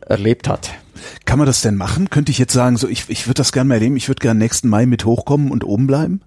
[0.00, 0.74] erlebt hat.
[1.24, 2.10] Kann man das denn machen?
[2.10, 4.38] Könnte ich jetzt sagen, so ich, ich würde das gerne mal erleben, ich würde gerne
[4.38, 6.20] nächsten Mai mit hochkommen und oben bleiben?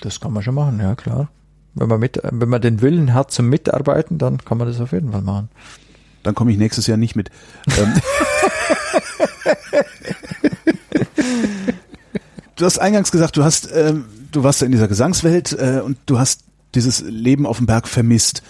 [0.00, 1.28] Das kann man schon machen, ja klar.
[1.74, 4.92] Wenn man mit, wenn man den Willen hat zum Mitarbeiten, dann kann man das auf
[4.92, 5.48] jeden Fall machen.
[6.22, 7.30] Dann komme ich nächstes Jahr nicht mit.
[12.60, 16.18] Du hast eingangs gesagt, du hast, ähm, du warst in dieser Gesangswelt äh, und du
[16.18, 16.42] hast
[16.74, 18.42] dieses Leben auf dem Berg vermisst.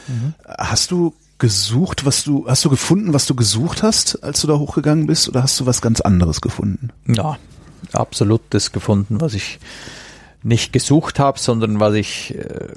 [0.45, 4.59] Hast du gesucht, was du, hast du gefunden, was du gesucht hast, als du da
[4.59, 6.91] hochgegangen bist, oder hast du was ganz anderes gefunden?
[7.07, 7.39] Ja,
[7.93, 9.61] absolut das gefunden, was ich
[10.43, 12.69] nicht gesucht habe, sondern was ich äh,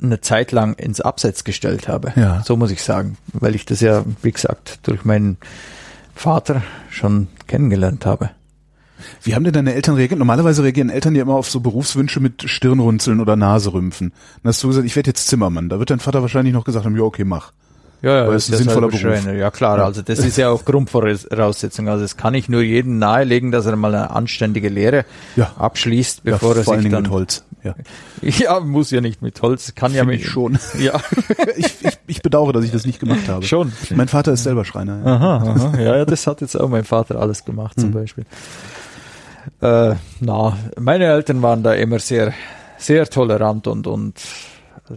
[0.00, 2.12] eine Zeit lang ins Abseits gestellt habe.
[2.14, 2.40] Ja.
[2.44, 5.38] So muss ich sagen, weil ich das ja, wie gesagt, durch meinen
[6.14, 8.30] Vater schon kennengelernt habe.
[9.22, 10.18] Wie haben denn deine Eltern reagiert?
[10.18, 14.12] Normalerweise reagieren Eltern ja immer auf so Berufswünsche mit Stirnrunzeln oder Naserümpfen.
[14.42, 15.68] Dann hast du gesagt, ich werde jetzt Zimmermann.
[15.68, 17.52] Da wird dein Vater wahrscheinlich noch gesagt haben, ja, okay, mach.
[18.02, 19.02] Ja, ja, Weil es ein sinnvoller Beruf.
[19.26, 21.88] Ja klar, also das ist ja auch Grundvoraussetzung.
[21.88, 25.52] Also es kann ich nur jedem nahelegen, dass er mal eine anständige Lehre Ja.
[25.58, 27.44] abschließt, Ja, bevor er vor allen sich Dingen dann mit Holz.
[27.64, 27.74] Ja.
[28.22, 30.58] Ja, muss ja nicht mit Holz, kann ja Finde mit ich schon.
[30.78, 31.00] Ja,
[31.56, 33.44] ich, ich, ich bedauere, dass ich das nicht gemacht habe.
[33.44, 33.72] schon.
[33.94, 35.00] Mein Vater ist selber Schreiner.
[35.04, 35.16] Ja.
[35.16, 35.78] Aha, aha.
[35.80, 38.24] Ja, ja, das hat jetzt auch mein Vater alles gemacht zum Beispiel.
[39.60, 42.32] Äh, na, meine Eltern waren da immer sehr,
[42.78, 44.20] sehr tolerant und und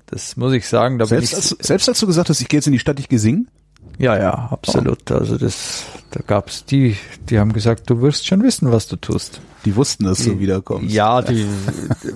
[0.08, 1.00] das muss ich sagen.
[1.00, 2.80] Da Selbst, bin als, ich, selbst als du gesagt hast, ich gehe jetzt in die
[2.80, 3.50] Stadt, ich gehe singen?
[3.98, 5.12] ja, ja, absolut.
[5.12, 6.96] Also das, da gab's die,
[7.30, 9.42] die haben gesagt, du wirst schon wissen, was du tust.
[9.66, 10.94] Die wussten, dass du wiederkommst.
[10.94, 11.46] Ja, die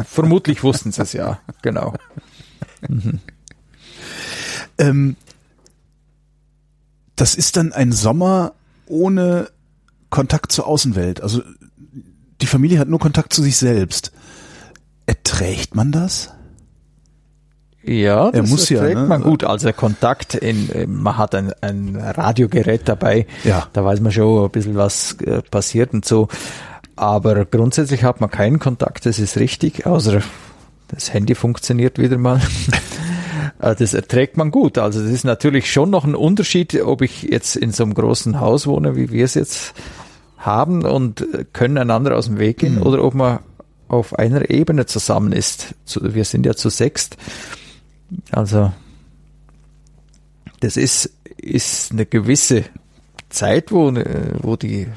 [0.05, 1.93] vermutlich wussten sie es ja, genau.
[4.77, 5.17] Ähm,
[7.15, 8.53] das ist dann ein Sommer
[8.87, 9.49] ohne
[10.09, 11.21] Kontakt zur Außenwelt.
[11.21, 11.41] Also
[12.43, 14.11] die Familie hat nur Kontakt zu sich selbst.
[15.05, 16.33] Erträgt man das?
[17.85, 18.95] Ja, das muss ja, ne?
[18.95, 19.45] man gut.
[19.45, 23.27] Also Kontakt in, äh, man hat ein, ein Radiogerät dabei.
[23.45, 23.69] Ja.
[23.71, 26.27] Da weiß man schon ein bisschen, was äh, passiert und so.
[26.97, 30.21] Aber grundsätzlich hat man keinen Kontakt, das ist richtig, außer
[30.89, 32.41] das Handy funktioniert wieder mal.
[33.59, 34.77] Äh, Das erträgt man gut.
[34.77, 38.39] Also das ist natürlich schon noch ein Unterschied, ob ich jetzt in so einem großen
[38.39, 39.73] Haus wohne, wie wir es jetzt
[40.45, 43.39] haben und äh, können einander aus dem Weg gehen oder ob man
[43.87, 45.75] auf einer Ebene zusammen ist.
[46.01, 47.17] Wir sind ja zu sechst.
[48.31, 48.71] Also
[50.59, 52.63] das ist, ist eine gewisse
[53.29, 54.87] Zeit, wo, äh, wo die,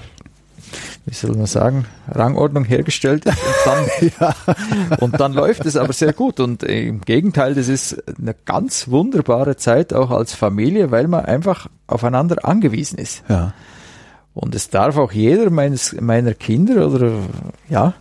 [1.05, 6.13] wie soll man sagen, Rangordnung hergestellt ist und dann, und dann läuft es aber sehr
[6.13, 6.41] gut.
[6.41, 11.69] Und im Gegenteil, das ist eine ganz wunderbare Zeit auch als Familie, weil man einfach
[11.87, 13.23] aufeinander angewiesen ist.
[13.29, 13.53] Ja.
[14.37, 17.11] Und es darf auch jeder meines, meiner Kinder oder
[17.71, 17.95] ja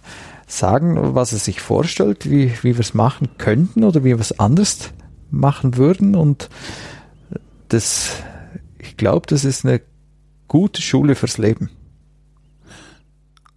[0.47, 4.37] sagen, was er sich vorstellt, wie, wie wir es machen könnten oder wie wir es
[4.37, 4.91] anders
[5.31, 6.13] machen würden.
[6.13, 6.49] Und
[7.69, 8.17] das,
[8.79, 9.79] ich glaube, das ist eine
[10.49, 11.69] gute Schule fürs Leben.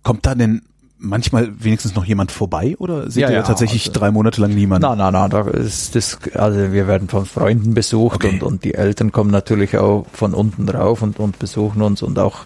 [0.04, 0.62] Kommt da denn
[0.98, 4.54] manchmal wenigstens noch jemand vorbei oder seht Ja, ihr ja, tatsächlich also- drei Monate lang
[4.54, 4.86] niemanden?
[4.88, 8.30] Nein, nein, nein, da ist das, also wir werden von Freunden besucht Okay.
[8.34, 12.18] und, und die Eltern kommen natürlich auch von unten drauf und, und besuchen uns und
[12.18, 12.40] auch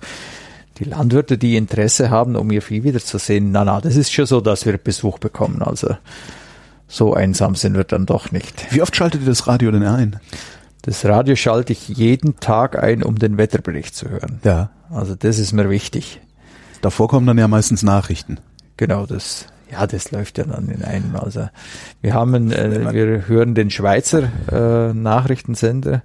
[0.79, 3.53] die Landwirte, die Interesse haben, um ihr Vieh wiederzusehen.
[3.53, 5.63] Na, na, das ist schon so, dass wir Besuch bekommen.
[5.63, 5.97] Also
[6.89, 8.67] so einsam sind wir dann doch nicht.
[8.71, 10.19] Wie oft schaltet ihr das Radio denn ein?
[10.83, 14.41] Das Radio schalte ich jeden Tag ein, um den Wetterbericht zu hören.
[14.45, 14.71] Ja.
[14.91, 16.21] Also das ist mir wichtig.
[16.83, 18.39] Davor kommen dann ja meistens Nachrichten.
[18.77, 21.17] Genau, das, ja, das läuft ja dann in einem.
[21.17, 21.49] Also
[22.03, 26.03] wir haben, äh, wir hören den Schweizer äh, Nachrichtensender,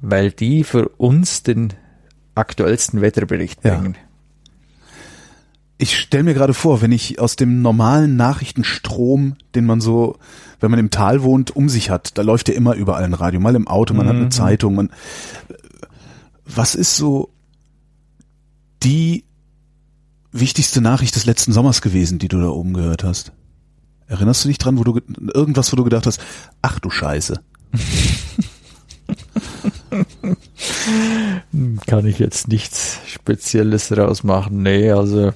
[0.00, 1.72] weil die für uns den
[2.34, 3.74] aktuellsten Wetterbericht Ja.
[3.76, 3.96] bringen.
[5.78, 10.16] Ich stelle mir gerade vor, wenn ich aus dem normalen Nachrichtenstrom, den man so,
[10.58, 13.40] wenn man im Tal wohnt, um sich hat, da läuft ja immer überall ein Radio,
[13.40, 14.74] mal im Auto, man hat eine Zeitung.
[14.74, 14.90] Man,
[16.46, 17.28] was ist so
[18.82, 19.25] die
[20.40, 23.32] wichtigste Nachricht des letzten Sommers gewesen, die du da oben gehört hast?
[24.08, 25.02] Erinnerst du dich dran, wo du ge-
[25.34, 26.20] irgendwas, wo du gedacht hast,
[26.62, 27.40] ach du Scheiße.
[31.86, 34.62] Kann ich jetzt nichts Spezielles rausmachen.
[34.62, 35.32] Nee, also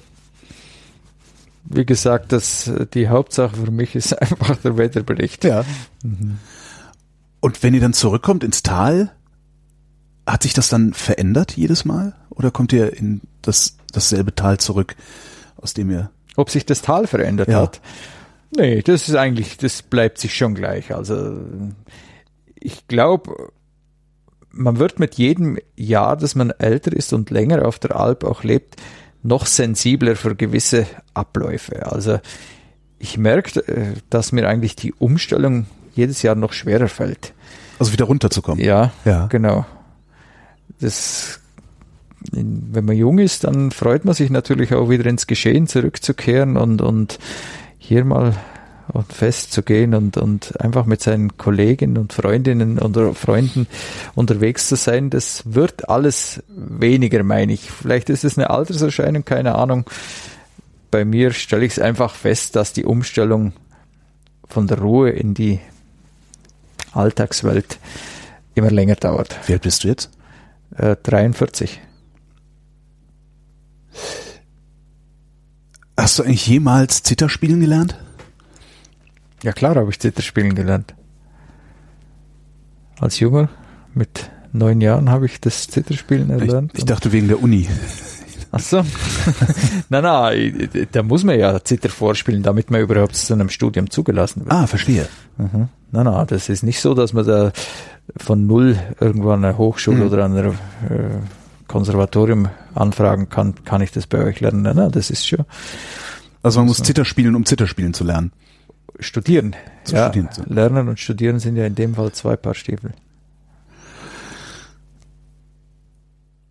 [1.65, 5.43] wie gesagt, das, die Hauptsache für mich ist einfach der Wetterbericht.
[5.43, 5.63] Ja.
[7.39, 9.11] Und wenn ihr dann zurückkommt ins Tal,
[10.27, 12.13] hat sich das dann verändert jedes Mal?
[12.29, 14.95] Oder kommt ihr in das, dasselbe Tal zurück,
[15.57, 16.09] aus dem ihr.
[16.35, 17.61] Ob sich das Tal verändert Ja.
[17.61, 17.81] hat?
[18.55, 20.93] Nee, das ist eigentlich, das bleibt sich schon gleich.
[20.93, 21.37] Also
[22.55, 23.51] ich glaube,
[24.51, 28.43] man wird mit jedem Jahr, dass man älter ist und länger auf der Alp auch
[28.43, 28.75] lebt,
[29.23, 31.85] noch sensibler für gewisse Abläufe.
[31.91, 32.19] Also
[32.99, 37.33] ich merke, äh, dass mir eigentlich die Umstellung jedes Jahr noch schwerer fällt.
[37.79, 38.63] Also wieder runterzukommen.
[38.63, 39.27] Ja, Ja.
[39.27, 39.65] genau.
[40.79, 41.39] Das,
[42.31, 46.81] wenn man jung ist, dann freut man sich natürlich auch wieder ins Geschehen zurückzukehren und,
[46.81, 47.19] und
[47.77, 48.35] hier mal
[48.93, 53.67] und festzugehen und, und einfach mit seinen Kolleginnen und Freundinnen oder Freunden
[54.15, 55.09] unterwegs zu sein.
[55.09, 57.71] Das wird alles weniger, meine ich.
[57.71, 59.85] Vielleicht ist es eine Alterserscheinung, keine Ahnung.
[60.89, 63.53] Bei mir stelle ich es einfach fest, dass die Umstellung
[64.47, 65.59] von der Ruhe in die
[66.91, 67.79] Alltagswelt
[68.55, 69.39] immer länger dauert.
[69.47, 70.09] Wie alt bist du jetzt?
[70.75, 71.79] Äh, 43.
[75.97, 77.97] Hast du eigentlich jemals Zither spielen gelernt?
[79.43, 80.95] Ja klar habe ich Zither spielen gelernt.
[82.99, 83.49] Als Junger
[83.93, 86.71] mit neun Jahren habe ich das Zitterspielen Ich, erlernt.
[86.77, 87.67] ich dachte wegen der Uni.
[88.51, 88.83] Ach so.
[89.89, 94.41] nein, nein, da muss man ja Zither vorspielen, damit man überhaupt zu einem Studium zugelassen
[94.41, 94.51] wird.
[94.51, 95.07] Ah, verstehe.
[95.37, 95.69] Mhm.
[95.91, 97.51] Nein, nein, das ist nicht so, dass man da
[98.17, 100.07] von null irgendwann eine Hochschule mhm.
[100.07, 100.53] oder ein äh,
[101.67, 104.63] Konservatorium anfragen kann, kann ich das bei euch lernen?
[104.63, 105.45] Nein, nein, das ist schon.
[106.43, 108.31] Also man muss Zither spielen, um Zither spielen zu lernen.
[108.99, 109.55] Studieren.
[109.85, 110.29] Zu ja, studieren.
[110.47, 112.91] Lernen und studieren sind ja in dem Fall zwei Paar Stiefel.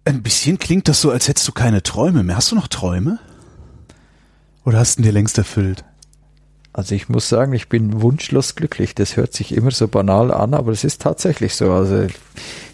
[0.04, 2.36] Ein bisschen klingt das so, als hättest du keine Träume mehr.
[2.36, 3.18] Hast du noch Träume?
[4.64, 5.84] Oder hast du dir längst erfüllt?
[6.72, 8.94] Also ich muss sagen, ich bin wunschlos glücklich.
[8.94, 11.72] Das hört sich immer so banal an, aber es ist tatsächlich so.
[11.72, 12.06] Also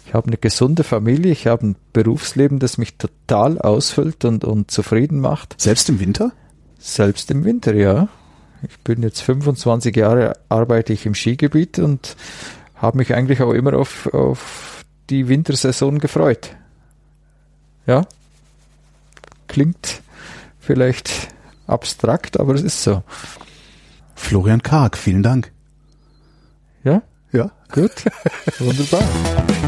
[0.05, 4.71] ich habe eine gesunde Familie, ich habe ein Berufsleben, das mich total ausfüllt und, und
[4.71, 5.59] zufrieden macht.
[5.59, 6.31] Selbst im Winter?
[6.79, 8.07] Selbst im Winter, ja.
[8.67, 12.15] Ich bin jetzt 25 Jahre, arbeite ich im Skigebiet und
[12.75, 16.55] habe mich eigentlich auch immer auf, auf die Wintersaison gefreut.
[17.87, 18.05] Ja,
[19.47, 20.01] klingt
[20.59, 21.29] vielleicht
[21.65, 23.01] abstrakt, aber es ist so.
[24.15, 25.51] Florian Karg, vielen Dank.
[26.83, 27.01] Ja?
[27.31, 27.51] Ja.
[27.71, 27.91] Gut.
[28.59, 29.03] Wunderbar.